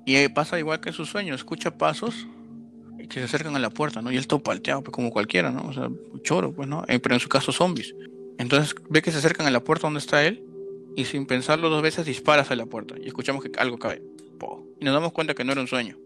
[0.05, 2.27] Y pasa igual que en su sueño, escucha pasos
[3.09, 4.13] que se acercan a la puerta, ¿no?
[4.13, 5.63] Y él todo palteado, pues como cualquiera, ¿no?
[5.69, 5.89] O sea,
[6.23, 6.85] choro, pues, ¿no?
[6.89, 7.95] Eh, pero en su caso zombies.
[8.39, 10.45] Entonces ve que se acercan a la puerta donde está él
[10.97, 14.03] y sin pensarlo dos veces dispara hacia la puerta y escuchamos que algo cae.
[14.81, 15.99] Y nos damos cuenta que no era un sueño.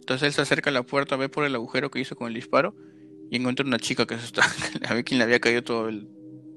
[0.00, 2.34] Entonces él se acerca a la puerta, ve por el agujero que hizo con el
[2.34, 2.74] disparo
[3.30, 4.42] y encuentra una chica que se está,
[4.88, 6.08] a ver quién le había caído todo el,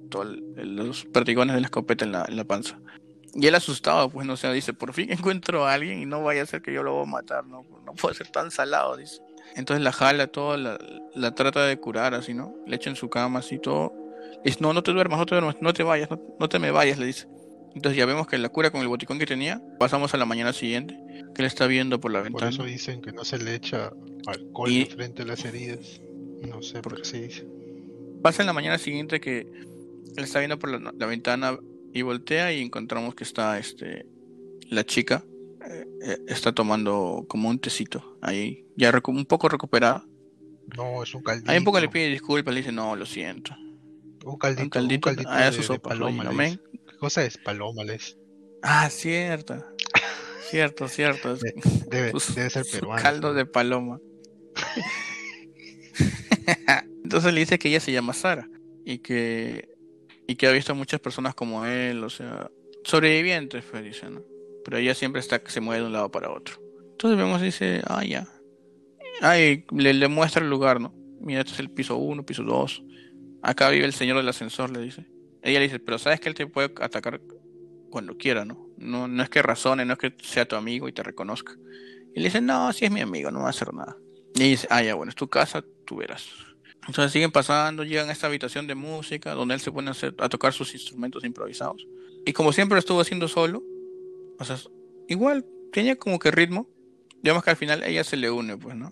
[0.09, 2.79] todo los perdigones de la escopeta en la, en la panza.
[3.33, 6.43] Y él asustado, pues no sé, dice, por fin encuentro a alguien y no vaya
[6.43, 9.21] a ser que yo lo voy a matar, no, no puede ser tan salado, dice.
[9.55, 10.77] Entonces la jala todo, la,
[11.15, 12.55] la trata de curar así, ¿no?
[12.65, 13.93] Le echa en su cama así todo.
[14.43, 16.97] dice, no, no te duermas, no te duermas, no te vayas, no, te me vayas,
[16.97, 17.27] le dice.
[17.73, 20.51] Entonces ya vemos que la cura con el boticón que tenía, pasamos a la mañana
[20.51, 20.97] siguiente,
[21.33, 22.51] que él está viendo por la ventana.
[22.51, 23.91] Por eso dicen que no se le echa
[24.27, 24.85] alcohol y...
[24.85, 26.01] frente a las heridas.
[26.47, 27.47] No sé por qué se dice.
[28.21, 31.57] Pasa en la mañana siguiente que él está viendo por la, la ventana
[31.93, 34.05] y voltea y encontramos que está este
[34.69, 35.25] la chica
[35.69, 40.05] eh, eh, está tomando como un tecito ahí ya un poco recuperada.
[40.77, 41.51] No es un caldito.
[41.51, 43.55] Ahí un poco le pide disculpas le dice no lo siento
[44.23, 48.17] un caldito un caldito, un ah, de, sopa, paloma ¿qué cosa es paloma les
[48.61, 49.55] ah cierto.
[50.51, 51.37] Cierto cierto.
[51.87, 54.01] Debe, debe ser peruano caldo de paloma
[57.03, 58.49] entonces le dice que ella se llama Sara
[58.85, 59.71] y que
[60.27, 62.49] y que ha visto muchas personas como él, o sea,
[62.83, 64.21] sobrevivientes, pues dice, ¿no?
[64.63, 66.55] Pero ella siempre está que se mueve de un lado para otro.
[66.91, 68.27] Entonces vemos, dice, ah, ya.
[69.21, 70.93] Ay, le, le muestra el lugar, ¿no?
[71.19, 72.83] Mira, este es el piso 1, piso 2.
[73.41, 75.05] Acá vive el señor del ascensor, le dice.
[75.41, 77.19] Ella le dice, pero sabes que él te puede atacar
[77.89, 78.69] cuando quiera, ¿no?
[78.77, 81.57] No, no es que razone, no es que sea tu amigo y te reconozca.
[82.15, 83.97] Y le dice, no, si es mi amigo, no va a hacer nada.
[84.35, 86.29] Y dice, ah, ya, bueno, es tu casa, tú verás.
[86.87, 90.53] Entonces siguen pasando, llegan a esta habitación de música donde él se pone a, tocar
[90.53, 91.85] sus instrumentos improvisados.
[92.25, 93.63] Y como siempre lo estuvo haciendo solo,
[94.39, 94.57] o sea,
[95.07, 96.67] igual tenía como que ritmo.
[97.21, 98.91] Digamos que al final ella se le une, pues, ¿no?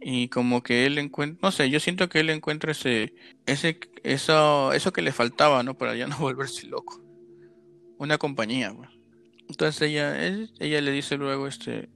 [0.00, 3.12] Y como que él encuentra, no sé, yo siento que él encuentra ese,
[3.44, 5.76] ese, eso, eso que le faltaba, ¿no?
[5.76, 7.02] Para ya no volverse loco.
[7.98, 8.88] Una compañía, pues.
[9.48, 11.88] Entonces ella, ella le dice luego, este,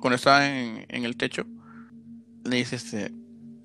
[0.00, 1.46] cuando estaba en, en el techo,
[2.44, 3.12] le dice, este,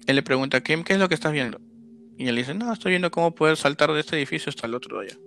[0.07, 1.59] él le pregunta, Kim, ¿qué es lo que estás viendo?
[2.17, 4.99] Y él dice, no, estoy viendo cómo poder saltar de este edificio hasta el otro
[4.99, 5.19] de allá.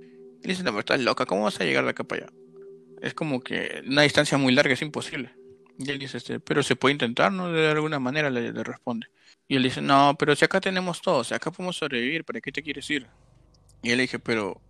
[0.43, 2.33] Y dice, no, pero estás loca, ¿cómo vas a llegar de acá para allá?
[3.01, 5.33] Es como que una distancia muy larga es imposible.
[5.79, 7.51] Y él dice, este, pero se puede intentar, ¿no?
[7.51, 9.07] De alguna manera le, responde.
[9.49, 12.53] Y él dice, no, pero si acá tenemos todo, si acá podemos sobrevivir, ¿para qué
[12.53, 13.07] te quieres ir?
[13.83, 14.61] Y él le dice, pero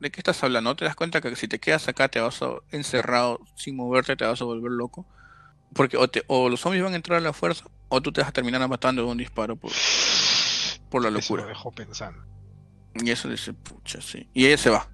[0.00, 0.70] ¿de qué estás hablando?
[0.70, 4.16] ¿No te das cuenta que si te quedas acá te vas a, encerrado sin moverte,
[4.16, 5.06] te vas a volver loco?
[5.74, 8.30] Porque o, o los zombies van a entrar a la fuerza o tú te vas
[8.30, 9.72] a terminar matando de un disparo por,
[10.90, 11.42] por la locura.
[11.42, 12.24] Eso lo dejó pensando.
[12.94, 14.28] Y eso dice, pucha, sí.
[14.34, 14.88] Y ella se va.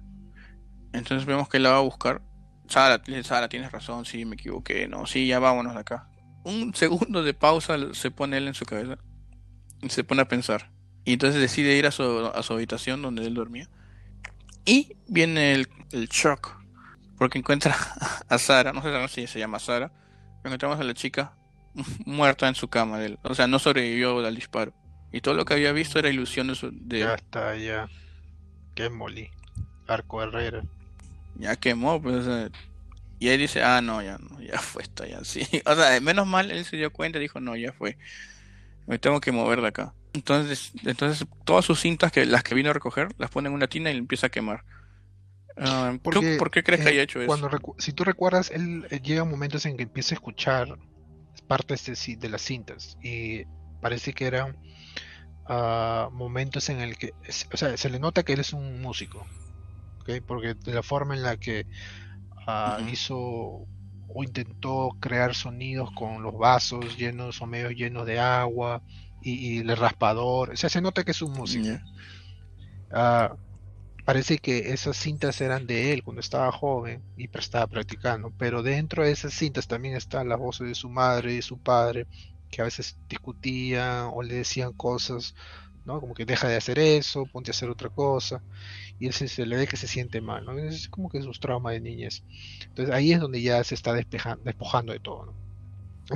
[0.93, 2.21] Entonces vemos que la va a buscar.
[2.67, 4.87] Sara, Sara, tienes razón, sí, me equivoqué.
[4.87, 6.07] No, sí, ya vámonos de acá.
[6.43, 8.97] Un segundo de pausa se pone él en su cabeza.
[9.81, 10.71] Y se pone a pensar.
[11.03, 13.69] Y entonces decide ir a su, a su habitación donde él dormía.
[14.65, 16.55] Y viene el, el shock,
[17.17, 17.75] porque encuentra
[18.29, 19.91] a Sara, no sé si se llama Sara,
[20.43, 21.33] encontramos a la chica
[22.05, 22.99] muerta en su cama.
[22.99, 23.19] De él.
[23.23, 24.73] O sea, no sobrevivió al disparo.
[25.11, 27.89] Y todo lo que había visto era ilusión de, su, de Ya está, ya.
[28.75, 29.29] Qué molí.
[29.87, 30.63] Arco Herrera.
[31.35, 32.25] Ya quemó, pues.
[33.19, 35.45] y él dice, ah, no, ya no, ya fue esto, ya sí.
[35.65, 37.97] O sea, menos mal él se dio cuenta y dijo, no, ya fue.
[38.87, 39.93] Me tengo que mover de acá.
[40.13, 43.67] Entonces, entonces todas sus cintas, que las que vino a recoger, las pone en una
[43.67, 44.63] tina y le empieza a quemar.
[45.63, 47.75] Ah, ¿Por qué crees que haya hecho cuando eso?
[47.77, 50.79] Si tú recuerdas, él, llega momentos en que empieza a escuchar
[51.47, 53.43] partes de, de las cintas y
[53.79, 54.57] parece que eran
[55.47, 57.13] uh, momentos en el que,
[57.53, 59.23] o sea, se le nota que él es un músico,
[59.99, 60.19] ¿okay?
[60.19, 61.67] porque de la forma en la que
[62.47, 63.67] uh, hizo
[64.13, 68.81] o intentó crear sonidos con los vasos llenos o medio llenos de agua
[69.21, 71.67] y, el raspador, o sea, se nota que es un músico.
[72.91, 73.35] Uh,
[74.05, 79.03] parece que esas cintas eran de él cuando estaba joven y estaba practicando, pero dentro
[79.03, 82.07] de esas cintas también están las voces de su madre y su padre,
[82.49, 85.35] que a veces discutían o le decían cosas,
[85.85, 85.99] ¿no?
[85.99, 88.43] Como que deja de hacer eso, ponte a hacer otra cosa,
[88.99, 90.57] y él se, le ve que se siente mal, ¿no?
[90.57, 92.23] Es como que sus traumas de niñez.
[92.67, 95.41] Entonces ahí es donde ya se está despejando, despojando de todo, ¿no?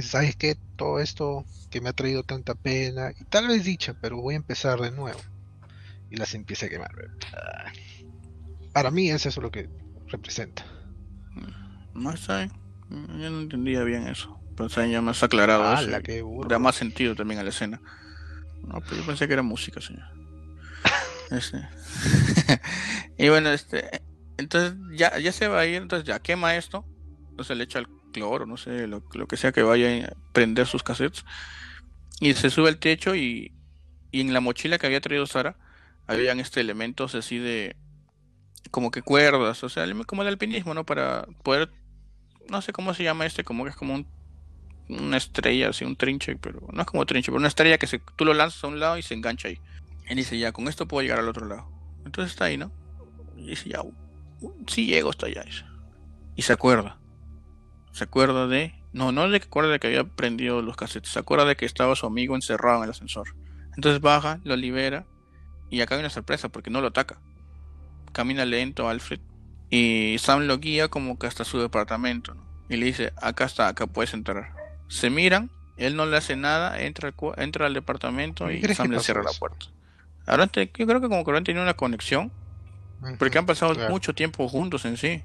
[0.02, 0.58] ¿sabes qué?
[0.76, 4.38] Todo esto que me ha traído tanta pena, y tal vez dicha, pero voy a
[4.38, 5.20] empezar de nuevo
[6.16, 6.92] y las empieza a quemar.
[8.74, 9.70] Para mí es eso lo que
[10.08, 10.66] representa.
[11.94, 12.50] No sé,
[12.90, 14.40] yo no entendía bien eso.
[14.56, 15.82] Pero ya me has aclarado ah,
[16.48, 17.82] Da más sentido también a la escena.
[18.66, 20.06] No, pero yo pensé que era música, señor.
[21.32, 21.68] Este.
[23.18, 24.02] y bueno, este.
[24.38, 26.86] Entonces ya, ya se va a ir, entonces ya quema esto.
[27.32, 30.68] Entonces le echa el cloro, no sé, lo, lo que sea que vaya a prender
[30.68, 31.26] sus cassettes.
[32.22, 33.54] Y se sube al techo y,
[34.12, 35.58] y en la mochila que había traído Sara
[36.08, 37.76] habían este elementos así de
[38.72, 40.86] como que cuerdas, o sea, como el alpinismo, ¿no?
[40.86, 41.70] Para poder,
[42.50, 44.08] no sé cómo se llama este, como que es como un,
[44.90, 48.00] una estrella, así un trinche, pero no es como trinche, pero una estrella que se,
[48.16, 49.60] tú lo lanzas a un lado y se engancha ahí.
[50.10, 51.68] Y dice, ya, con esto puedo llegar al otro lado.
[52.06, 52.72] Entonces está ahí, ¿no?
[53.38, 53.82] Y dice, ya,
[54.68, 55.44] sí llego hasta allá.
[56.36, 57.00] Y se acuerda.
[57.92, 58.76] Se acuerda de...
[58.94, 61.12] No, no que acuerda de que había prendido los casetes.
[61.12, 63.36] Se acuerda de que estaba su amigo encerrado en el ascensor.
[63.76, 65.06] Entonces baja, lo libera
[65.70, 67.20] y acá hay una sorpresa porque no lo ataca.
[68.12, 69.20] Camina lento Alfred
[69.70, 72.36] y Sam lo guía como que hasta su departamento.
[72.70, 74.54] Y le dice, acá está, acá puedes entrar.
[74.88, 79.24] Se miran, él no le hace nada, entra, entra al departamento y Sam le cierra
[79.24, 79.68] la puerta.
[80.26, 82.32] Ahora yo creo que como que han tenido una conexión.
[83.20, 85.22] Porque han pasado mucho tiempo juntos en sí.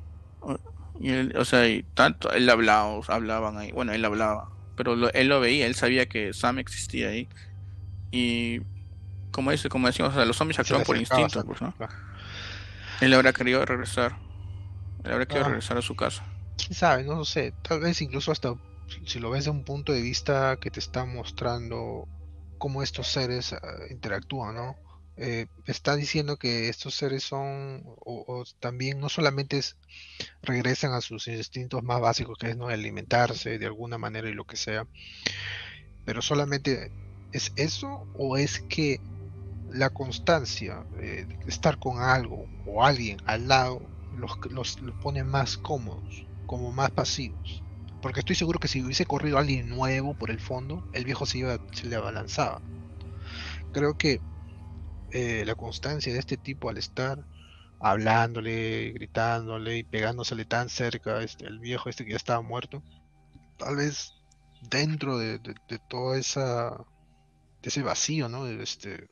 [1.00, 3.72] Y o sea, y tanto, él hablaba, hablaban ahí.
[3.72, 4.50] Bueno, él hablaba.
[4.76, 7.28] Pero él lo veía, él sabía que Sam existía ahí.
[8.10, 8.60] Y
[9.30, 11.74] como dice, como decimos, los zombies actúan por instinto, pues, ¿no?
[13.00, 14.16] Él habrá querido regresar.
[15.04, 15.48] Él habrá querido ah.
[15.48, 16.24] regresar a su casa.
[16.56, 17.54] Quién sabe, no sé.
[17.62, 18.54] Tal vez incluso hasta
[19.06, 22.08] si lo ves de un punto de vista que te está mostrando
[22.58, 23.58] cómo estos seres ah,
[23.90, 24.76] interactúan, ¿no?
[25.16, 29.60] Eh, está diciendo que estos seres son, o, también no solamente
[30.42, 34.46] regresan a sus instintos más básicos, que es no alimentarse de alguna manera y lo
[34.46, 34.86] que sea,
[36.06, 36.90] pero solamente
[37.32, 38.98] es eso o es que
[39.72, 43.82] la constancia de estar con algo o alguien al lado
[44.16, 47.62] los, los, pone más cómodos, como más pasivos.
[48.02, 51.38] Porque estoy seguro que si hubiese corrido alguien nuevo por el fondo, el viejo se,
[51.38, 52.60] iba, se le abalanzaba.
[53.72, 54.20] Creo que
[55.12, 57.24] eh, la constancia de este tipo al estar
[57.78, 62.82] hablándole, gritándole y pegándosele tan cerca, este, el viejo este que ya estaba muerto,
[63.58, 64.14] tal vez
[64.70, 66.84] dentro de, de toda esa
[67.62, 68.44] de ese vacío, ¿no?
[68.44, 69.08] De este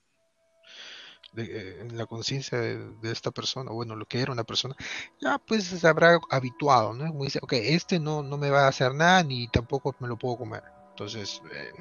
[1.33, 4.75] de, en la conciencia de, esta persona, bueno, lo que era una persona,
[5.21, 7.07] ya pues se habrá habituado, ¿no?
[7.09, 10.17] Como dice, ok, este no, no me va a hacer nada ni tampoco me lo
[10.17, 10.63] puedo comer.
[10.91, 11.73] Entonces, eh,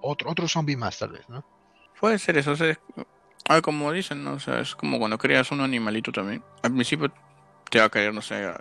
[0.00, 1.44] otro, otro zombie más tal vez, ¿no?
[2.00, 4.34] Puede ser eso, o como dicen, ¿no?
[4.34, 6.42] O sea, es como cuando creas un animalito también.
[6.62, 7.12] Al principio
[7.70, 8.52] te va a querer, no sé,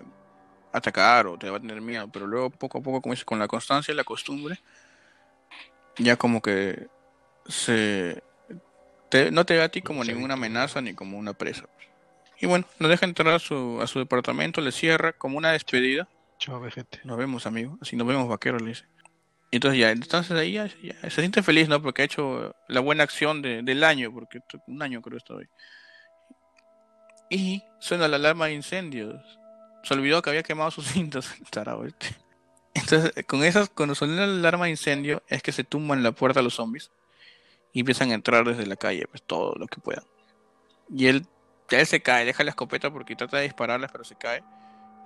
[0.71, 3.39] atacar o te va a tener miedo, pero luego poco a poco, como dice, con
[3.39, 4.60] la constancia y la costumbre,
[5.98, 6.88] ya como que
[7.48, 8.24] se
[9.32, 11.65] no te ve a ti como ninguna amenaza ni como una presa.
[12.39, 16.08] Y bueno, nos deja entrar a su, a su departamento, le cierra como una despedida.
[16.38, 16.99] Chao, vejete.
[17.04, 17.78] Nos vemos, amigo.
[17.82, 18.86] Así nos vemos, vaqueros, le dice.
[19.51, 21.82] Y entonces ya, entonces ahí ya, se siente feliz, ¿no?
[21.82, 25.49] Porque ha hecho la buena acción del año, porque un año creo que hoy.
[27.30, 29.15] Y suena la alarma de incendios.
[29.84, 31.34] Se olvidó que había quemado sus cintas.
[31.86, 32.15] Este.
[32.73, 36.41] Entonces, con esas, cuando suena la alarma de incendio, es que se tumban la puerta
[36.41, 36.91] a los zombies
[37.76, 40.06] y empiezan a entrar desde la calle, pues todo lo que puedan.
[40.90, 41.28] Y él,
[41.70, 44.44] él se cae, deja la escopeta porque trata de dispararlas, pero se cae.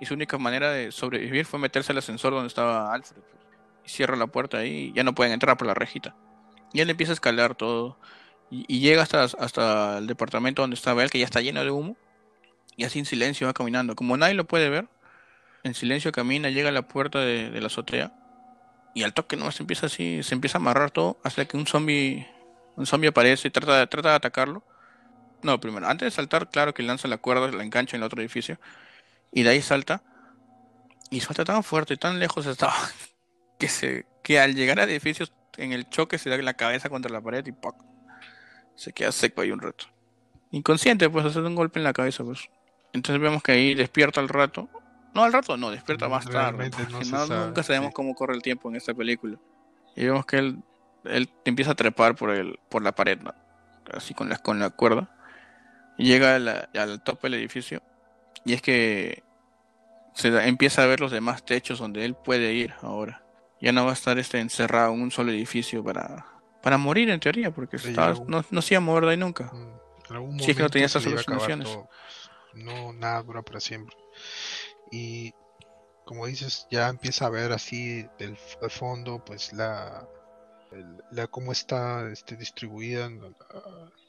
[0.00, 3.20] Y su única manera de sobrevivir fue meterse al ascensor donde estaba Alfred.
[3.20, 3.42] Pues.
[3.84, 6.14] Y cierra la puerta ahí y ya no pueden entrar por la rejita.
[6.72, 7.98] Y él empieza a escalar todo.
[8.52, 11.96] Y, llega hasta, hasta el departamento donde estaba él, que ya está lleno de humo.
[12.76, 13.96] Y así en silencio va caminando.
[13.96, 14.88] Como nadie lo puede ver,
[15.64, 18.12] en silencio camina, llega a la puerta de, la azotea.
[18.94, 21.66] Y al toque no se empieza así, se empieza a amarrar todo hasta que un
[21.66, 22.26] zombie,
[22.80, 24.64] un zombie aparece y trata, trata de atacarlo.
[25.42, 28.22] No, primero, antes de saltar, claro que lanza la cuerda, la engancha en el otro
[28.22, 28.58] edificio.
[29.32, 30.02] Y de ahí salta.
[31.10, 32.74] Y salta tan fuerte, tan lejos estaba,
[33.58, 35.26] que, se, que al llegar al edificio,
[35.58, 37.76] en el choque se da la cabeza contra la pared y ¡poc!
[38.76, 39.84] se queda seco ahí un rato.
[40.50, 42.48] Inconsciente, pues hace un golpe en la cabeza, pues.
[42.94, 44.70] Entonces vemos que ahí despierta al rato.
[45.12, 46.70] No, al rato no, despierta más tarde.
[47.28, 49.36] nunca sabemos cómo corre el tiempo en esta película.
[49.94, 50.62] Y vemos que él,
[51.04, 53.18] él empieza a trepar por el, por la pared,
[53.92, 55.16] así con la, con la cuerda.
[55.98, 57.82] Y llega al tope del edificio.
[58.44, 59.22] Y es que
[60.14, 63.22] se empieza a ver los demás techos donde él puede ir ahora.
[63.60, 66.26] Ya no va a estar este encerrado en un solo edificio para,
[66.62, 67.76] para morir en teoría, porque
[68.26, 69.52] no, no se iba a mover de ahí nunca.
[69.52, 71.68] Mm, si es que no tenía esas soluciones.
[72.54, 73.96] No, nada dura para siempre.
[74.90, 75.32] Y
[76.04, 80.08] como dices, ya empieza a ver así del fondo, pues la,
[81.10, 83.10] la cómo está este, distribuida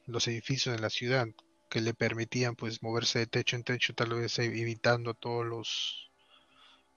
[0.05, 1.27] los edificios en la ciudad
[1.69, 6.11] que le permitían pues moverse de techo en techo, tal vez evitando todos los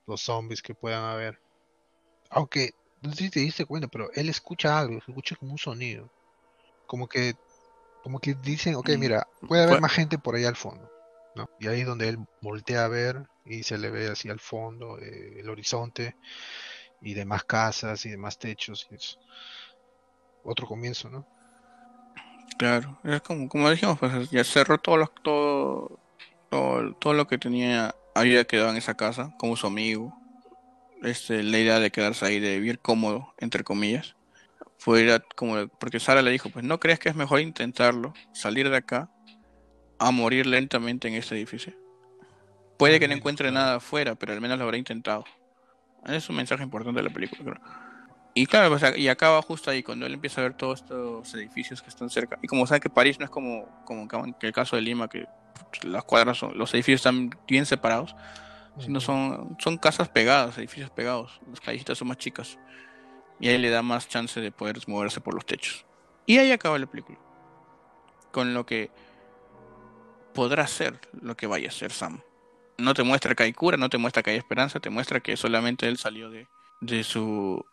[0.06, 1.40] los zombies que puedan haber.
[2.30, 6.10] Aunque no sé si te diste cuenta, pero él escucha algo, escucha como un sonido.
[6.86, 7.34] Como que,
[8.02, 10.90] como que dicen, ok, mm, mira, puede haber más gente por ahí al fondo.
[11.34, 11.48] ¿no?
[11.58, 14.98] Y ahí es donde él voltea a ver y se le ve así al fondo
[14.98, 16.16] eh, el horizonte
[17.04, 18.86] y demás casas y demás techos.
[18.90, 19.18] Y es
[20.42, 21.26] otro comienzo, ¿no?
[22.58, 25.98] Claro, es como, como dijimos, pues ya cerró todo todo,
[26.50, 30.16] todo, todo lo que tenía, había quedado en esa casa, como su amigo,
[31.02, 34.14] este, la idea de quedarse ahí, de vivir cómodo, entre comillas,
[34.78, 38.76] fue como, porque Sara le dijo, pues no crees que es mejor intentarlo, salir de
[38.76, 39.10] acá,
[39.98, 41.72] a morir lentamente en este edificio.
[42.78, 45.24] Puede que no encuentre nada afuera, pero al menos lo habrá intentado.
[46.06, 47.60] Es un mensaje importante de la película, creo.
[48.34, 51.80] Y claro, pues, y acaba justo ahí, cuando él empieza a ver todos estos edificios
[51.80, 52.38] que están cerca.
[52.42, 54.08] Y como sabe que París no es como, como
[54.40, 55.26] el caso de Lima, que
[55.84, 58.16] las cuadras son, los edificios están bien separados,
[58.80, 61.40] sino son, son casas pegadas, edificios pegados.
[61.48, 62.58] Las callecitas son más chicas.
[63.38, 65.86] Y ahí le da más chance de poder moverse por los techos.
[66.26, 67.18] Y ahí acaba la película.
[68.32, 68.90] Con lo que
[70.32, 72.20] podrá ser lo que vaya a ser Sam.
[72.78, 75.36] No te muestra que hay cura, no te muestra que hay esperanza, te muestra que
[75.36, 76.48] solamente él salió de,
[76.80, 77.64] de su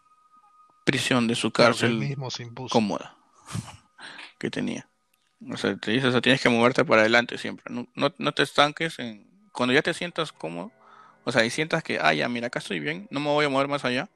[0.84, 2.30] prisión, de su cárcel mismo
[2.70, 3.18] cómoda
[4.40, 4.88] que tenía.
[5.50, 7.66] O sea, te dice, o tienes que moverte para adelante siempre.
[7.70, 9.28] No, no, no te estanques en...
[9.52, 10.72] Cuando ya te sientas cómodo,
[11.24, 13.50] o sea, y sientas que, ah, ya, mira, acá estoy bien, no me voy a
[13.50, 14.10] mover más allá.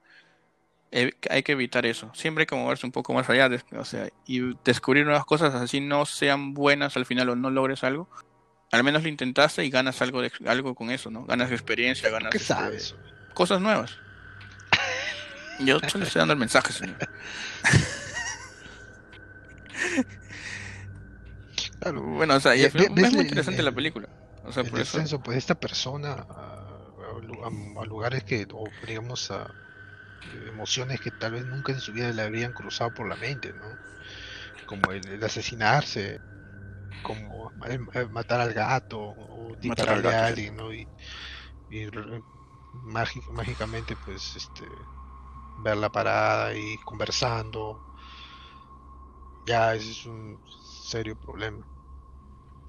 [0.92, 2.12] hay que evitar eso.
[2.14, 5.82] Siempre hay que moverse un poco más allá, o sea, y descubrir nuevas cosas, así
[5.82, 8.08] no sean buenas al final o no logres algo.
[8.72, 11.26] Al menos lo intentaste y ganas algo de, algo con eso, ¿no?
[11.26, 12.96] Ganas experiencia, ganas ¿Qué sabes?
[13.34, 13.98] cosas nuevas.
[15.60, 16.98] Yo solo estoy dando el mensaje, señor.
[21.94, 24.10] bueno, o sea, y es muy interesante la película.
[24.44, 25.22] O sea, por eso.
[25.22, 29.54] pues esta persona a, lugares que, o digamos, a
[30.48, 33.66] emociones que tal vez nunca en su vida le habrían cruzado por la mente, ¿no?
[34.66, 36.20] Como el, asesinarse,
[37.02, 37.52] como
[38.12, 40.74] matar al gato, o dispararle a alguien, ¿no?
[40.74, 40.88] Y,
[43.32, 44.66] mágicamente, pues, este,
[45.64, 47.82] ver la parada y conversando,
[49.46, 50.40] ya ese es un
[50.84, 51.66] serio problema.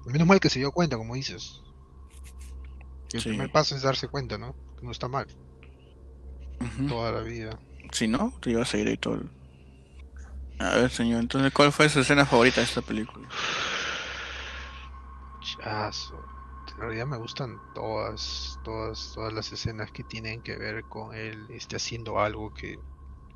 [0.05, 1.61] Menos mal que se dio cuenta, como dices.
[3.11, 4.55] Y el primer paso es darse cuenta, ¿no?
[4.77, 5.27] Que no está mal.
[6.87, 7.59] Toda la vida.
[7.91, 9.21] Si no, te iba a seguir ahí todo.
[10.59, 13.27] A ver, señor, entonces, ¿cuál fue su escena favorita de esta película?
[15.55, 16.29] Chazo.
[16.67, 21.47] En realidad me gustan todas, todas, todas las escenas que tienen que ver con él
[21.49, 22.83] este, haciendo algo que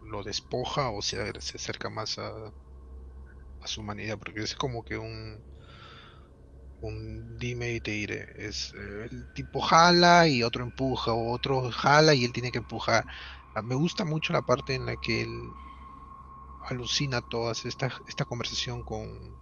[0.02, 2.54] lo despoja o se, se acerca más a,
[3.62, 5.46] a su humanidad, porque es como que un
[6.80, 8.28] un dime y te diré.
[8.36, 12.58] Es eh, el tipo jala y otro empuja, o otro jala y él tiene que
[12.60, 13.06] empujar.
[13.54, 15.56] Ah, me gusta mucho la parte en la que él
[16.70, 19.40] alucina todas esta, esta conversación con,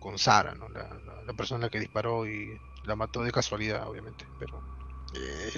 [0.00, 0.68] con Sara, ¿no?
[0.70, 0.88] la,
[1.24, 4.26] la, persona que disparó y la mató de casualidad, obviamente.
[4.38, 4.64] Pero
[5.12, 5.52] eh,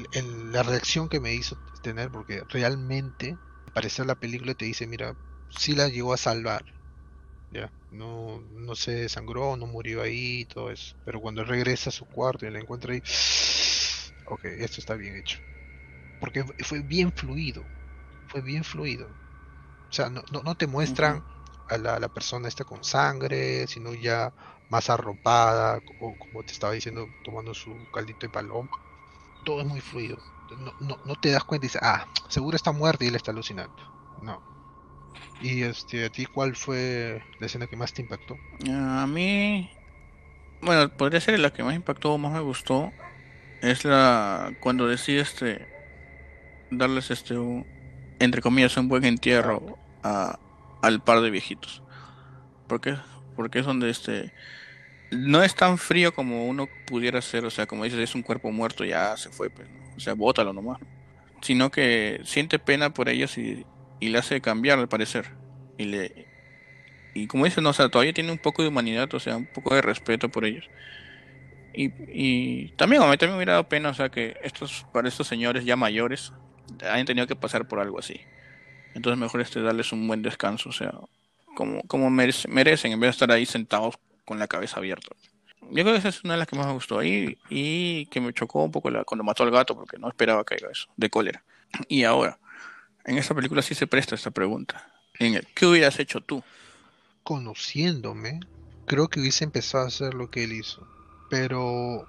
[0.50, 3.38] la reacción que me hizo tener, porque realmente,
[3.72, 5.16] parecer la película te dice, mira,
[5.48, 6.64] sí la llegó a salvar,
[7.50, 10.96] ya, no, no se sangró, no murió ahí y todo eso.
[11.04, 13.02] Pero cuando regresa a su cuarto y la encuentra ahí,
[14.26, 15.38] ok, esto está bien hecho.
[16.18, 17.70] Porque fue bien fluido,
[18.26, 19.08] fue bien fluido.
[19.08, 21.22] O sea, no, no, te muestran
[21.78, 24.32] la, la, persona esta con sangre, sino ya
[24.70, 28.70] más arropada, o como te estaba diciendo, tomando su caldito de paloma.
[29.44, 30.18] Todo es muy fluido.
[30.58, 33.30] No, no, no te das cuenta y dices, ah, seguro está muerta y él está
[33.30, 33.74] alucinando.
[34.20, 34.40] No,
[35.42, 38.36] y este, a ti, ¿cuál fue la escena que más te impactó?
[38.70, 39.70] A mí,
[40.60, 42.92] bueno, podría ser la que más impactó o más me gustó.
[43.60, 45.66] Es la cuando decide este
[46.70, 47.34] darles este
[48.18, 50.38] entre comillas un buen entierro a,
[50.82, 51.82] al par de viejitos.
[52.66, 52.96] porque
[53.36, 54.32] Porque es donde este
[55.10, 58.50] no es tan frío como uno pudiera ser, o sea, como dices, es un cuerpo
[58.50, 60.80] muerto, ya se fue, pues, o sea, bótalo nomás.
[61.42, 63.66] Sino que siente pena por ellos y,
[64.00, 65.34] y le hace cambiar al parecer.
[65.78, 66.32] Y le
[67.14, 69.46] y como dicen, no, o sea, todavía tiene un poco de humanidad, o sea, un
[69.46, 70.70] poco de respeto por ellos.
[71.74, 75.08] Y, y también a mí también me hubiera dado pena, o sea, que estos para
[75.08, 76.32] estos señores ya mayores
[76.82, 78.20] hayan tenido que pasar por algo así.
[78.94, 80.92] Entonces mejor este darles un buen descanso, o sea,
[81.54, 85.08] como, como merecen, en vez de estar ahí sentados con la cabeza abierta.
[85.70, 88.20] Yo creo que esa es una de las que más me gustó ahí y que
[88.20, 90.88] me chocó un poco la, cuando mató al gato porque no esperaba que haga eso,
[90.96, 91.44] de cólera.
[91.88, 92.38] Y ahora,
[93.04, 94.92] en esta película sí se presta esta pregunta.
[95.54, 96.42] ¿Qué hubieras hecho tú?
[97.22, 98.40] Conociéndome,
[98.86, 100.86] creo que hubiese empezado a hacer lo que él hizo.
[101.30, 102.06] Pero,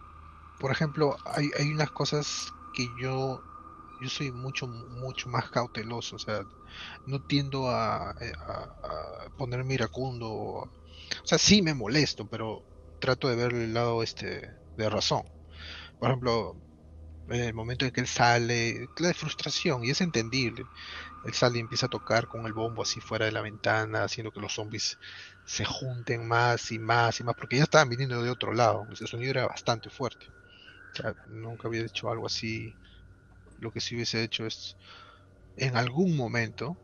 [0.59, 3.41] por ejemplo, hay, hay unas cosas que yo
[4.03, 6.41] yo soy mucho mucho más cauteloso, o sea,
[7.05, 10.71] no tiendo a, eh, a, ponerme iracundo, o
[11.23, 12.63] sea, sí me molesto, pero
[12.99, 15.23] trato de ver el lado este de razón.
[15.99, 16.57] Por ejemplo,
[17.29, 20.65] en el momento en que él sale, la frustración, y es entendible.
[21.25, 24.31] Él sale y empieza a tocar con el bombo así fuera de la ventana, haciendo
[24.31, 24.97] que los zombies
[25.45, 28.85] se junten más y más y más, porque ya estaban viniendo de otro lado.
[28.91, 30.27] Ese sonido era bastante fuerte.
[30.93, 32.75] O sea, nunca había hecho algo así.
[33.63, 34.75] Lo que sí hubiese hecho es,
[35.55, 36.77] en algún momento,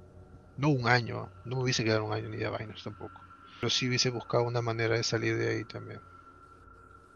[0.56, 3.22] no un año, no me hubiese quedado un año ni de vainas tampoco,
[3.60, 6.00] pero sí hubiese buscado una manera de salir de ahí también.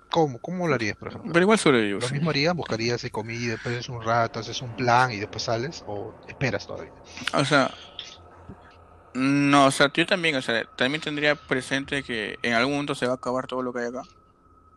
[0.09, 0.37] ¿Cómo?
[0.39, 1.31] ¿Cómo lo harías, por ejemplo?
[1.31, 1.99] Pero igual sobrevivo.
[1.99, 2.53] ¿Lo mismo harías?
[2.53, 5.81] ¿Buscarías de comida, después un rato, haces un plan y después sales?
[5.87, 6.91] ¿O esperas todavía?
[7.33, 7.73] O sea,
[9.13, 13.05] no, o sea, yo también, o sea, también tendría presente que en algún momento se
[13.05, 14.03] va a acabar todo lo que hay acá.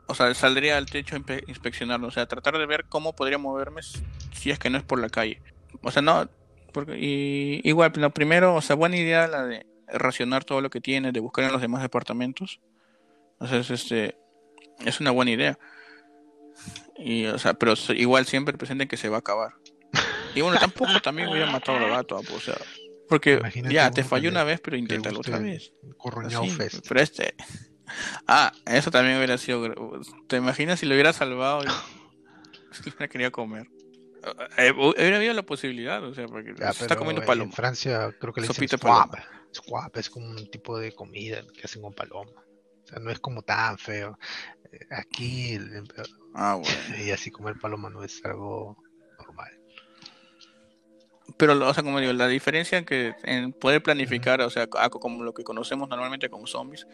[0.07, 3.83] O sea, saldría al techo a inspeccionarlo, o sea, tratar de ver cómo podría moverme
[4.33, 5.43] si es que no es por la calle.
[5.83, 6.29] O sea, no,
[6.73, 10.81] porque, y, igual, lo primero, o sea, buena idea la de racionar todo lo que
[10.81, 12.61] tiene, de buscar en los demás departamentos.
[13.39, 14.17] O sea, es este,
[14.85, 15.59] es una buena idea.
[16.99, 19.55] Y, o sea, pero igual siempre presenten que se va a acabar.
[20.35, 22.57] Y bueno, tampoco también hubiera matado al gato, o sea,
[23.09, 23.41] porque
[23.71, 25.73] ya te falló una vez, pero inténtalo otra vez.
[26.89, 27.35] pero este.
[28.27, 30.01] Ah, eso también hubiera sido.
[30.27, 31.61] ¿Te imaginas si lo hubiera salvado
[32.73, 33.69] si lo hubiera querido comer?
[34.57, 37.51] Eh, hubiera habido la posibilidad, o sea, porque está comiendo paloma.
[37.51, 38.69] En Francia creo que le dicen
[39.95, 42.33] es como un tipo de comida que hacen con paloma.
[42.85, 44.19] O sea, no es como tan feo.
[44.73, 45.59] Eh, aquí,
[46.35, 46.69] ah, bueno.
[47.05, 48.77] y así comer paloma no es algo
[49.19, 49.51] normal.
[51.37, 55.25] Pero, o sea, como digo, la diferencia en que en poder planificar, o sea, como
[55.25, 56.87] lo que conocemos normalmente como zombies,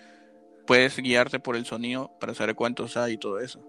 [0.67, 3.63] puedes guiarte por el sonido para saber cuántos hay y todo eso.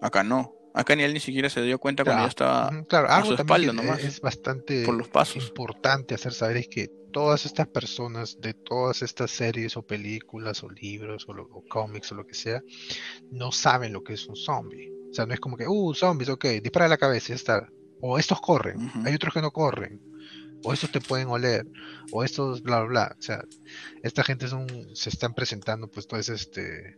[0.00, 0.54] Acá no.
[0.74, 3.72] Acá ni él ni siquiera se dio cuenta cuando ya estaba claro, a su espalda
[3.72, 4.02] nomás.
[4.02, 5.48] Es bastante por los pasos.
[5.48, 10.70] importante hacer saber es que todas estas personas de todas estas series o películas o
[10.70, 12.62] libros o, cómics o lo que sea,
[13.30, 14.90] no saben lo que es un zombie.
[15.10, 17.68] O sea, no es como que, uh, zombies, ok, dispara la cabeza y ya está.
[18.00, 20.00] O estos corren, hay otros que no corren.
[20.64, 21.66] O estos te pueden oler,
[22.12, 23.16] o estos bla bla bla.
[23.18, 23.44] O sea,
[24.02, 24.46] esta gente
[24.92, 26.96] se están presentando pues todos este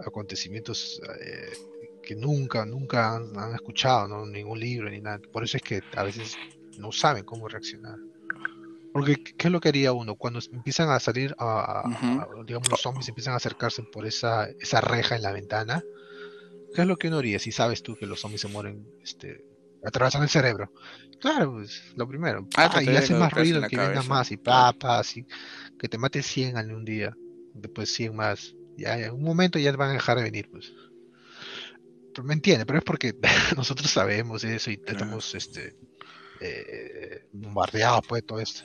[0.00, 1.52] acontecimientos eh,
[2.02, 4.26] que nunca, nunca han, escuchado, ¿no?
[4.26, 5.20] ningún libro ni nada.
[5.32, 6.36] Por eso es que a veces
[6.78, 7.98] no saben cómo reaccionar.
[8.92, 10.16] Porque, ¿qué es lo que haría uno?
[10.16, 11.84] Cuando empiezan a salir, a,
[12.46, 15.84] digamos, los zombies empiezan a acercarse por esa, esa reja en la ventana,
[16.74, 19.44] ¿qué es lo que uno haría si sabes tú que los zombies se mueren, este,
[19.84, 20.72] atravesan el cerebro?
[21.20, 22.46] Claro, pues, lo primero.
[22.56, 25.26] Ah, ah y hace más ruido, que venga más, y papas, y
[25.78, 27.16] que te mate 100 en un día,
[27.54, 28.54] después 100 más.
[28.76, 30.72] Ya, en un momento ya van a dejar de venir, pues
[32.22, 33.14] me entiende, pero es porque
[33.56, 35.76] nosotros sabemos eso y estamos este
[36.40, 38.64] eh, bombardeados pues todo esto.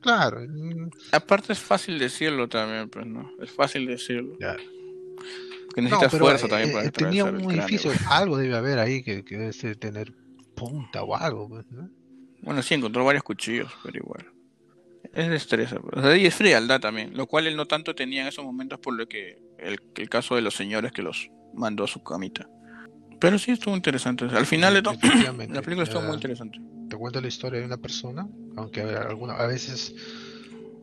[0.00, 0.40] Claro.
[0.48, 0.90] Mm.
[1.12, 4.36] Aparte es fácil decirlo también, pues no, es fácil decirlo.
[4.38, 4.62] Claro.
[5.74, 9.36] Que necesitas fuerza también para eh, Tenía un edificio, algo debe haber ahí que, que
[9.36, 10.12] debe tener
[10.56, 11.64] punta o algo, pues,
[12.42, 14.26] Bueno, sí, encontró varios cuchillos, pero igual.
[15.12, 15.70] es estrés.
[16.18, 19.06] y es frialdad también, lo cual él no tanto tenía en esos momentos por lo
[19.06, 22.48] que el, el caso de los señores que los mandó a su camita.
[23.20, 24.26] Pero sí estuvo interesante.
[24.26, 24.94] Al final de todo,
[25.48, 26.58] la película estuvo muy interesante.
[26.90, 29.94] Te cuento la historia de una persona, aunque a, alguna, a veces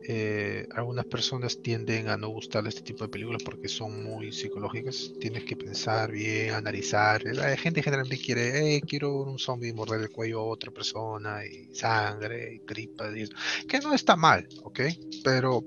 [0.06, 5.12] eh, algunas personas tienden a no gustar este tipo de películas porque son muy psicológicas.
[5.18, 7.22] Tienes que pensar bien, analizar.
[7.24, 11.74] La gente generalmente quiere, eh, quiero un zombie morder el cuello a otra persona y
[11.74, 13.16] sangre y tripas.
[13.16, 13.28] Y
[13.66, 14.80] Que no está mal, ¿ok?
[15.22, 15.64] Pero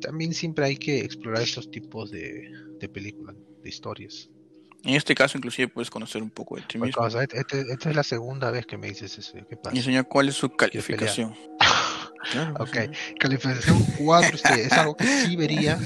[0.00, 2.48] también siempre hay que explorar estos tipos de,
[2.78, 4.30] de películas, de historias.
[4.84, 7.06] En este caso, inclusive puedes conocer un poco de ti mismo.
[7.06, 9.32] Este, este, esta es la segunda vez que me dices eso.
[9.48, 9.76] ¿Qué pasa?
[9.76, 11.34] Y señor, ¿cuál es su calificación?
[12.58, 12.76] Ok,
[13.18, 15.78] calificación 4 este, es algo que sí vería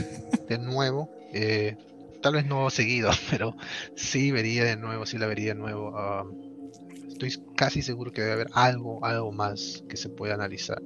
[0.48, 1.10] de nuevo.
[1.32, 1.76] Eh,
[2.22, 3.56] tal vez no seguido, pero
[3.96, 5.92] sí vería de nuevo, sí la vería de nuevo.
[7.08, 10.82] estoy casi seguro que debe haber algo, algo más que se pueda analizar.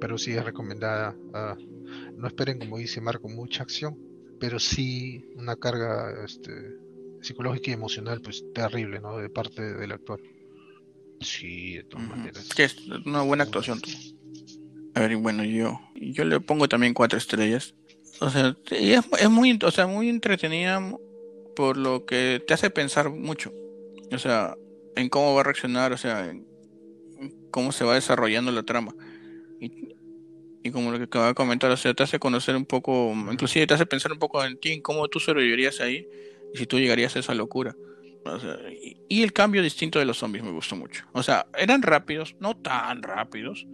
[0.00, 1.16] pero sí es recomendada.
[1.34, 1.56] Ah,
[2.16, 3.96] no esperen, como dice Marco, mucha acción,
[4.40, 6.52] pero sí una carga este,
[7.20, 9.18] psicológica y emocional pues terrible, ¿no?
[9.18, 10.20] De parte del actor.
[11.20, 12.48] Sí, de todas maneras.
[12.54, 13.80] Que es una buena actuación.
[14.94, 17.74] A ver, bueno, yo yo le pongo también cuatro estrellas.
[18.20, 20.80] O sea, es, es muy, o sea, muy entretenida
[21.54, 23.52] por lo que te hace pensar mucho.
[24.12, 24.56] O sea,
[24.96, 26.46] en cómo va a reaccionar, o sea, en
[27.50, 28.94] cómo se va desarrollando la trama.
[29.60, 29.94] Y,
[30.62, 33.66] y como lo que acaba de comentar, o sea, te hace conocer un poco, inclusive
[33.66, 36.06] te hace pensar un poco en ti, en cómo tú sobrevivirías ahí
[36.54, 37.76] y si tú llegarías a esa locura
[39.08, 41.04] y, el cambio distinto de los zombies me gustó mucho.
[41.12, 43.66] O sea, eran rápidos, no tan rápidos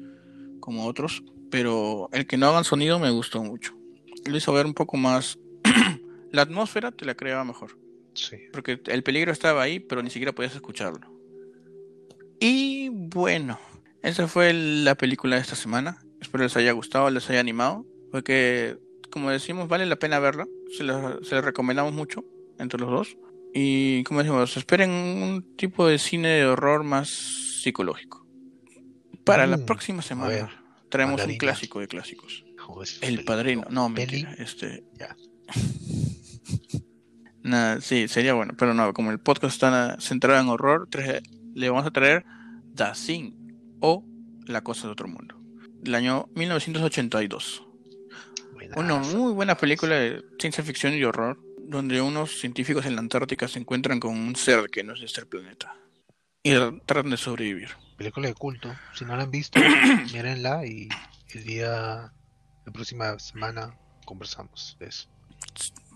[0.60, 3.74] como otros, pero el que no hagan sonido me gustó mucho.
[4.26, 5.38] Lo hizo ver un poco más.
[6.32, 7.78] la atmósfera te la creaba mejor.
[8.14, 8.36] Sí.
[8.52, 11.12] Porque el peligro estaba ahí, pero ni siquiera podías escucharlo.
[12.40, 13.58] Y bueno,
[14.02, 15.98] esa fue la película de esta semana.
[16.20, 17.86] Espero les haya gustado, les haya animado.
[18.10, 18.78] Porque,
[19.10, 20.46] como decimos, vale la pena verla.
[20.76, 22.24] Se la, se la recomendamos mucho
[22.58, 23.16] entre los dos.
[23.56, 27.08] Y como decimos, esperen un tipo de cine de horror más
[27.62, 28.26] psicológico.
[29.22, 30.50] Para la mm, próxima semana
[30.90, 32.44] traemos un clásico de clásicos.
[33.00, 33.64] El Padrino.
[33.70, 34.34] No, mentira.
[34.38, 34.84] Este.
[37.42, 38.54] Nada, sí, sería bueno.
[38.58, 40.88] Pero no, como el podcast está centrado en horror,
[41.54, 42.24] le vamos a traer
[42.74, 43.32] The Thing
[43.80, 44.04] o
[44.46, 45.40] La Cosa de Otro Mundo.
[45.84, 47.62] El año 1982.
[48.76, 53.48] Una muy buena película de ciencia ficción y horror donde unos científicos en la Antártica
[53.48, 55.74] se encuentran con un ser que no es de este planeta
[56.44, 56.52] y
[56.84, 57.70] tratan de sobrevivir.
[57.96, 58.74] Película de culto.
[58.94, 59.58] Si no la han visto,
[60.12, 60.88] mírenla y
[61.32, 62.12] el día,
[62.66, 65.08] la próxima semana conversamos de eso.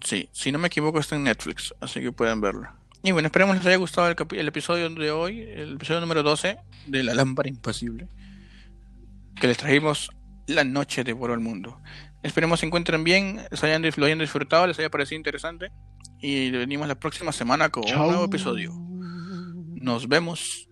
[0.02, 2.74] Sí, si no me equivoco está en Netflix, así que pueden verla.
[3.02, 7.02] Y bueno, esperemos les haya gustado el, episodio de hoy, el episodio número 12 de
[7.04, 8.08] La Lámpara Impasible,
[9.38, 10.10] que les trajimos
[10.46, 11.80] la noche de Boro al Mundo.
[12.22, 15.70] Esperemos se encuentren bien, se hayan, lo hayan disfrutado, les haya parecido interesante.
[16.20, 18.72] Y venimos la próxima semana con un nuevo episodio.
[18.74, 20.67] Nos vemos.